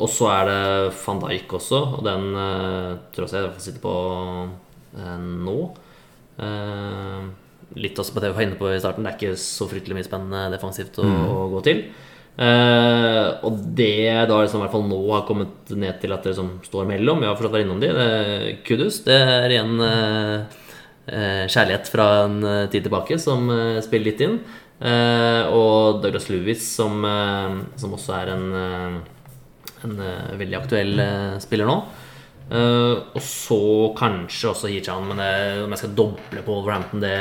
Og 0.00 0.08
så 0.10 0.26
er 0.32 0.48
det 0.50 0.94
van 1.04 1.20
Dijk 1.22 1.54
også, 1.60 1.78
og 1.98 2.02
den 2.04 2.26
tror 3.14 3.28
jeg 3.30 3.46
jeg 3.46 3.62
sitter 3.62 3.80
på 3.84 3.94
nå. 5.46 5.58
Eh, 6.36 7.22
litt 7.80 7.98
også 7.98 8.14
på 8.14 8.22
det 8.22 8.30
vi 8.30 8.38
var 8.38 8.46
inne 8.46 8.58
på 8.60 8.68
i 8.72 8.80
starten, 8.80 9.04
det 9.04 9.12
er 9.12 9.18
ikke 9.18 9.40
så 9.40 9.68
fryktelig 9.70 9.98
mye 9.98 10.06
spennende 10.06 10.50
defensivt 10.54 11.00
å, 11.02 11.06
å 11.06 11.48
gå 11.56 11.64
til. 11.66 11.82
Uh, 12.36 13.40
og 13.48 13.62
det 13.78 14.12
da 14.28 14.42
liksom 14.42 14.60
i 14.60 14.66
hvert 14.66 14.74
fall 14.74 14.82
nå 14.84 14.98
har 15.08 15.22
kommet 15.24 15.70
ned 15.72 15.96
til 16.02 16.12
at 16.12 16.20
det 16.20 16.34
liksom 16.34 16.50
står 16.66 16.84
mellom 16.84 17.22
Jeg 17.24 17.30
har 17.30 17.38
fortsatt 17.38 17.54
vært 17.54 17.64
innom 17.64 17.80
de, 17.80 17.88
det 17.96 18.56
kudos. 18.68 18.98
Det 19.06 19.16
er 19.16 19.54
igjen 19.54 19.80
uh, 19.80 20.44
uh, 21.08 21.44
kjærlighet 21.48 21.88
fra 21.88 22.08
en 22.26 22.36
tid 22.72 22.84
tilbake 22.84 23.16
som 23.22 23.48
spiller 23.84 24.10
litt 24.10 24.24
inn. 24.26 24.38
Og 24.76 26.02
Douglas 26.02 26.26
Lewis, 26.28 26.60
som, 26.76 27.00
som 27.80 27.94
også 27.96 28.12
er 28.18 28.32
en, 28.34 28.42
en 29.88 29.94
veldig 30.36 30.58
aktuell 30.58 31.00
spiller 31.40 31.64
nå. 31.70 31.78
Eh, 32.46 32.98
og 33.18 33.22
så 33.26 33.60
kanskje 33.98 34.50
også 34.52 34.70
Hichan, 34.70 35.08
men 35.08 35.22
om 35.64 35.72
jeg 35.74 35.80
skal 35.80 35.94
doble 35.98 36.44
på 36.46 36.58
Wolverhampton, 36.58 37.02
det 37.02 37.16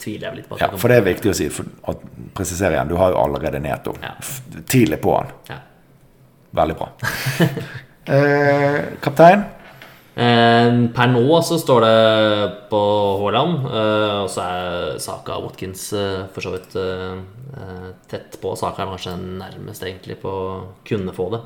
tviler 0.00 0.30
jeg 0.30 0.40
litt 0.40 0.48
på. 0.48 0.60
ja, 0.62 0.70
for 0.72 0.92
det 0.92 1.00
er 1.00 1.08
viktig 1.10 1.32
å 1.32 1.36
si. 1.36 1.50
For 1.52 1.68
å 1.90 1.96
presisere 2.36 2.78
igjen, 2.78 2.92
du 2.92 2.96
har 3.00 3.12
jo 3.12 3.20
allerede 3.24 3.60
Neto. 3.62 3.96
Ja. 4.02 4.14
Tidlig 4.62 5.02
på 5.04 5.18
han. 5.18 5.34
Ja. 5.50 5.60
Veldig 6.54 6.78
bra. 6.78 6.88
uh, 8.08 8.80
kaptein? 9.04 9.44
Uh, 10.14 10.86
per 10.94 11.08
nå 11.10 11.40
så 11.42 11.58
står 11.58 11.84
det 11.84 11.96
på 12.70 12.80
Haaland, 13.20 13.64
og 13.66 14.28
så 14.30 14.44
er 14.46 15.00
Saka 15.02 15.40
og 15.40 15.50
Watkins 15.50 15.88
for 15.90 16.44
så 16.46 16.54
vidt 16.54 16.78
tett 18.08 18.38
på. 18.40 18.54
Saka 18.56 18.84
er 18.84 18.94
kanskje 18.94 19.18
nærmest 19.18 19.84
egentlig 19.84 20.20
på 20.22 20.30
å 20.30 20.46
kunne 20.86 21.12
få 21.16 21.28
det. 21.34 21.42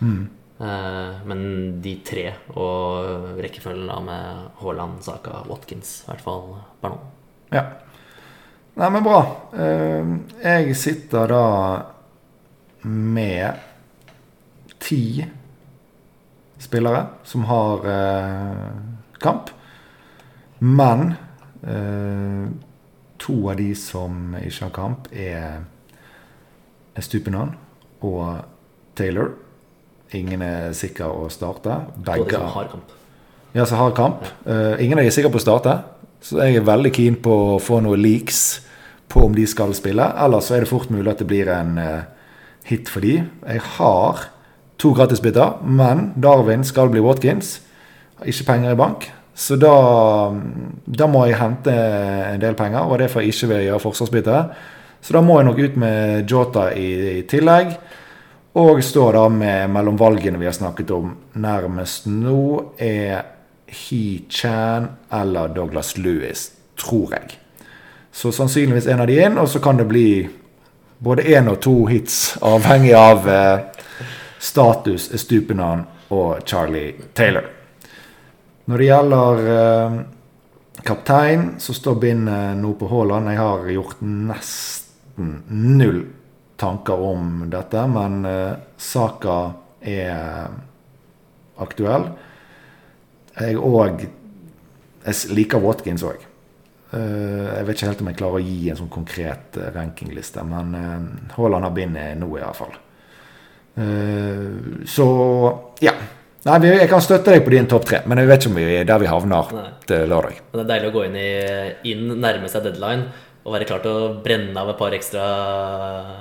Eh, 0.00 0.24
men 0.58 1.42
de 1.84 1.92
tre 2.02 2.24
og 2.58 3.38
rekkefølgen 3.38 3.86
da 3.86 3.98
med 4.02 4.56
Haaland, 4.58 4.96
Saka, 5.06 5.44
Watkins, 5.46 6.00
i 6.02 6.08
hvert 6.10 6.24
fall 6.24 6.48
per 6.82 6.96
nå. 6.96 6.98
Ja. 7.54 7.62
Nei, 8.78 8.90
men 8.94 9.02
bra. 9.02 9.20
Eh, 9.58 10.10
jeg 10.38 10.74
sitter 10.78 11.32
da 11.32 11.46
med 12.86 13.58
ti 14.78 15.24
spillere 16.62 17.00
som 17.26 17.48
har 17.48 17.88
eh, 17.90 18.68
kamp. 19.18 19.50
Men 20.58 21.12
eh, 21.66 22.46
to 23.18 23.40
av 23.50 23.58
de 23.58 23.72
som 23.74 24.36
ikke 24.38 24.68
har 24.68 24.76
kamp, 24.78 25.10
er 25.10 25.66
Stupinan 27.02 27.56
og 28.06 28.44
Taylor. 28.94 29.34
Ingen 30.16 30.42
er 30.44 30.72
sikker 30.76 31.10
å 31.10 31.28
starte. 31.32 31.74
Begge 31.96 32.32
som 32.32 32.48
har 32.54 32.70
kamp. 32.72 32.94
ja, 33.52 33.66
som 33.66 33.78
har 33.82 33.92
kamp. 33.96 34.24
Uh, 34.46 34.78
ingen 34.80 34.98
av 34.98 35.04
de 35.04 35.10
er 35.10 35.14
sikre 35.14 35.32
på 35.32 35.40
å 35.40 35.44
starte. 35.44 35.74
Så 36.24 36.40
jeg 36.40 36.58
er 36.58 36.66
veldig 36.66 36.92
keen 36.96 37.18
på 37.22 37.34
å 37.54 37.58
få 37.62 37.82
noen 37.84 38.00
leaks 38.00 38.60
på 39.08 39.26
om 39.26 39.36
de 39.36 39.44
skal 39.48 39.74
spille. 39.76 40.06
Ellers 40.24 40.48
så 40.48 40.56
er 40.56 40.64
det 40.64 40.70
fort 40.72 40.90
mulig 40.92 41.12
at 41.12 41.20
det 41.20 41.28
blir 41.28 41.50
en 41.52 41.76
uh, 41.76 42.08
hit 42.68 42.88
for 42.92 43.04
de. 43.04 43.20
Jeg 43.20 43.64
har 43.76 44.24
to 44.78 44.94
gratisbiter, 44.96 45.60
men 45.62 46.12
Darwin 46.16 46.64
skal 46.64 46.90
bli 46.92 47.04
Watkins. 47.04 47.58
Har 48.18 48.32
ikke 48.32 48.48
penger 48.52 48.74
i 48.74 48.80
bank. 48.80 49.10
Så 49.38 49.54
da, 49.60 49.74
da 50.82 51.06
må 51.06 51.26
jeg 51.28 51.38
hente 51.38 51.70
en 51.70 52.40
del 52.42 52.56
penger, 52.58 52.88
og 52.88 52.98
det 52.98 53.10
får 53.12 53.22
jeg 53.22 53.36
ikke 53.36 53.50
ved 53.52 53.60
å 53.60 53.66
gjøre 53.68 53.84
forsvarsbytte. 53.84 54.40
Så 55.04 55.14
da 55.14 55.22
må 55.22 55.36
jeg 55.38 55.46
nok 55.46 55.60
ut 55.62 55.76
med 55.78 56.30
Jota 56.30 56.64
i, 56.74 56.88
i 57.20 57.22
tillegg. 57.30 57.76
Og 58.52 58.84
står 58.84 59.12
da 59.12 59.28
med 59.28 59.70
mellom 59.70 59.98
valgene 60.00 60.38
vi 60.40 60.48
har 60.48 60.56
snakket 60.56 60.90
om 60.90 61.12
nærmest 61.38 62.06
nå, 62.08 62.72
er 62.78 63.26
He 63.68 64.24
Chan 64.28 64.88
eller 65.12 65.52
Douglas 65.52 65.98
Lewis, 65.98 66.50
tror 66.80 67.12
jeg. 67.12 67.36
Så 68.12 68.32
sannsynligvis 68.32 68.88
en 68.88 69.04
av 69.04 69.06
de 69.06 69.18
inn, 69.20 69.36
og 69.38 69.48
så 69.52 69.60
kan 69.60 69.76
det 69.76 69.86
bli 69.90 70.08
både 70.98 71.28
én 71.28 71.50
og 71.52 71.60
to 71.62 71.84
hits, 71.86 72.38
avhengig 72.42 72.94
av 72.96 73.28
eh, 73.28 73.60
status, 74.40 75.10
Stupinan 75.20 75.84
og 76.08 76.40
Charlie 76.48 76.96
Taylor. 77.14 77.44
Når 78.64 78.78
det 78.78 78.88
gjelder 78.88 79.48
eh, 79.52 79.98
kaptein, 80.88 81.50
så 81.60 81.76
står 81.76 82.00
bindet 82.00 82.56
nå 82.58 82.72
på 82.80 82.88
Haaland. 82.88 83.30
Jeg 83.30 83.42
har 83.44 83.68
gjort 83.76 84.00
nesten 84.02 85.42
null 85.52 86.06
tanker 86.58 87.00
om 87.00 87.44
dette, 87.50 87.84
men 87.90 88.24
eh, 88.28 88.56
saka 88.76 89.38
er 89.80 90.48
aktuell. 91.62 92.10
Jeg 93.38 93.58
òg 93.62 94.08
Jeg 95.08 95.30
liker 95.32 95.62
Watkins 95.62 96.02
òg. 96.04 96.24
jeg 96.90 97.64
vet 97.66 97.76
ikke 97.76 97.86
helt 97.86 98.00
om 98.02 98.08
jeg 98.10 98.16
klarer 98.18 98.40
å 98.40 98.44
gi 98.44 98.70
en 98.70 98.76
sånn 98.76 98.90
konkret 98.92 99.56
eh, 99.56 99.70
rankingliste, 99.74 100.42
men 100.44 100.74
eh, 100.74 101.34
Haaland 101.36 101.64
har 101.68 101.74
bindet 101.76 102.18
nå, 102.18 102.28
i 102.36 102.42
hvert 102.42 102.56
fall. 102.58 102.74
Eh, 103.78 104.84
så 104.88 105.08
ja. 105.84 105.94
Nei, 106.48 106.58
Jeg 106.70 106.88
kan 106.88 107.02
støtte 107.02 107.34
deg 107.34 107.42
på 107.44 107.50
din 107.52 107.66
topp 107.68 107.84
tre, 107.84 107.98
men 108.06 108.20
jeg 108.22 108.28
vet 108.30 108.44
ikke 108.44 108.50
om 108.52 108.58
vi 108.60 108.66
er 108.78 108.86
der 108.88 109.00
vi 109.02 109.08
havner 109.10 109.50
Nei. 109.52 109.64
til 109.86 110.04
lørdag. 110.08 110.38
Men 110.52 110.60
det 110.60 110.64
er 110.64 110.70
deilig 110.70 110.90
å 110.90 110.94
gå 110.94 111.02
inn, 111.08 111.16
i, 111.18 111.30
inn 111.92 112.04
nærme 112.22 112.48
seg 112.48 112.64
deadline 112.64 113.08
og 113.48 113.54
være 113.56 113.64
klar 113.68 113.80
til 113.80 113.94
å 113.96 114.08
brenne 114.20 114.60
av 114.60 114.68
et 114.74 114.76
par 114.76 114.92
ekstra 114.92 115.24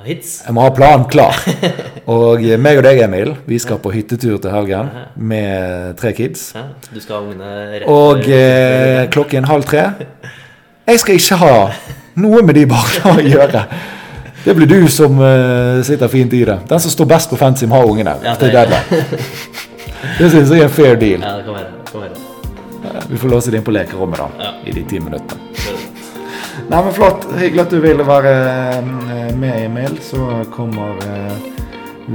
hits. 0.05 0.29
Jeg 0.45 0.55
må 0.55 0.63
ha 0.63 0.71
planen 0.75 1.03
klar. 1.11 1.35
Og 2.07 2.43
meg 2.63 2.79
og 2.79 2.85
deg, 2.87 3.01
Emil, 3.03 3.33
vi 3.49 3.59
skal 3.59 3.81
på 3.83 3.91
hyttetur 3.91 4.37
til 4.39 4.53
helgen 4.53 4.87
med 5.19 5.97
tre 5.99 6.13
kids. 6.15 6.53
Ja, 6.55 6.63
du 6.87 7.01
skal 7.03 7.17
ha 7.17 7.21
ungene 7.25 7.49
rett 7.81 7.89
Og 7.91 8.29
eh, 8.31 9.03
klokken 9.11 9.47
halv 9.49 9.67
tre 9.67 9.83
Jeg 10.87 11.01
skal 11.03 11.19
ikke 11.19 11.39
ha 11.43 11.53
noe 12.23 12.39
med 12.47 12.55
de 12.55 12.63
barna 12.71 13.17
å 13.17 13.25
gjøre. 13.25 13.65
Det 14.45 14.55
blir 14.55 14.69
du 14.71 14.87
som 14.87 15.19
uh, 15.19 15.83
sitter 15.83 16.07
fint 16.07 16.31
i 16.33 16.45
det. 16.47 16.55
Den 16.69 16.79
som 16.79 16.93
står 16.93 17.09
best 17.11 17.33
på 17.33 17.39
fansim 17.39 17.73
har 17.75 17.83
ungene. 17.83 18.15
Ja, 18.23 18.37
det- 18.39 18.53
deadline. 18.55 19.03
Det 20.17 20.29
syns 20.31 20.53
jeg 20.53 20.61
er 20.63 20.69
en 20.69 20.71
fair 20.71 20.95
deal. 20.95 21.19
Ja, 21.19 21.35
det 21.41 21.43
kan 21.49 21.57
være. 21.57 21.73
Det 21.83 21.91
kan 21.91 22.05
være. 22.07 23.03
Vi 23.11 23.19
får 23.19 23.35
låse 23.35 23.51
det 23.51 23.59
inn 23.59 23.67
på 23.67 23.75
lekerommet 23.75 24.23
da, 24.23 24.29
Ja. 24.39 24.53
i 24.63 24.71
de 24.71 24.85
ti 24.87 25.01
minuttene. 25.03 25.46
Nei, 26.67 26.83
men 26.83 26.93
Flott. 26.93 27.23
Hyggelig 27.39 27.61
at 27.63 27.71
du 27.71 27.77
ville 27.79 28.03
være 28.03 28.31
eh, 28.75 29.35
med, 29.39 29.53
Emil. 29.65 29.93
Så 30.03 30.43
kommer 30.51 30.99
eh, 30.99 31.37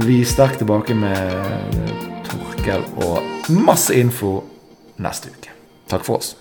vi 0.05 0.19
sterkt 0.25 0.61
tilbake 0.61 0.93
med 0.93 1.81
Torkel 2.27 2.85
og 3.01 3.49
masse 3.49 3.97
info 3.97 4.43
neste 5.01 5.33
uke. 5.33 5.57
Takk 5.89 6.05
for 6.05 6.21
oss. 6.21 6.35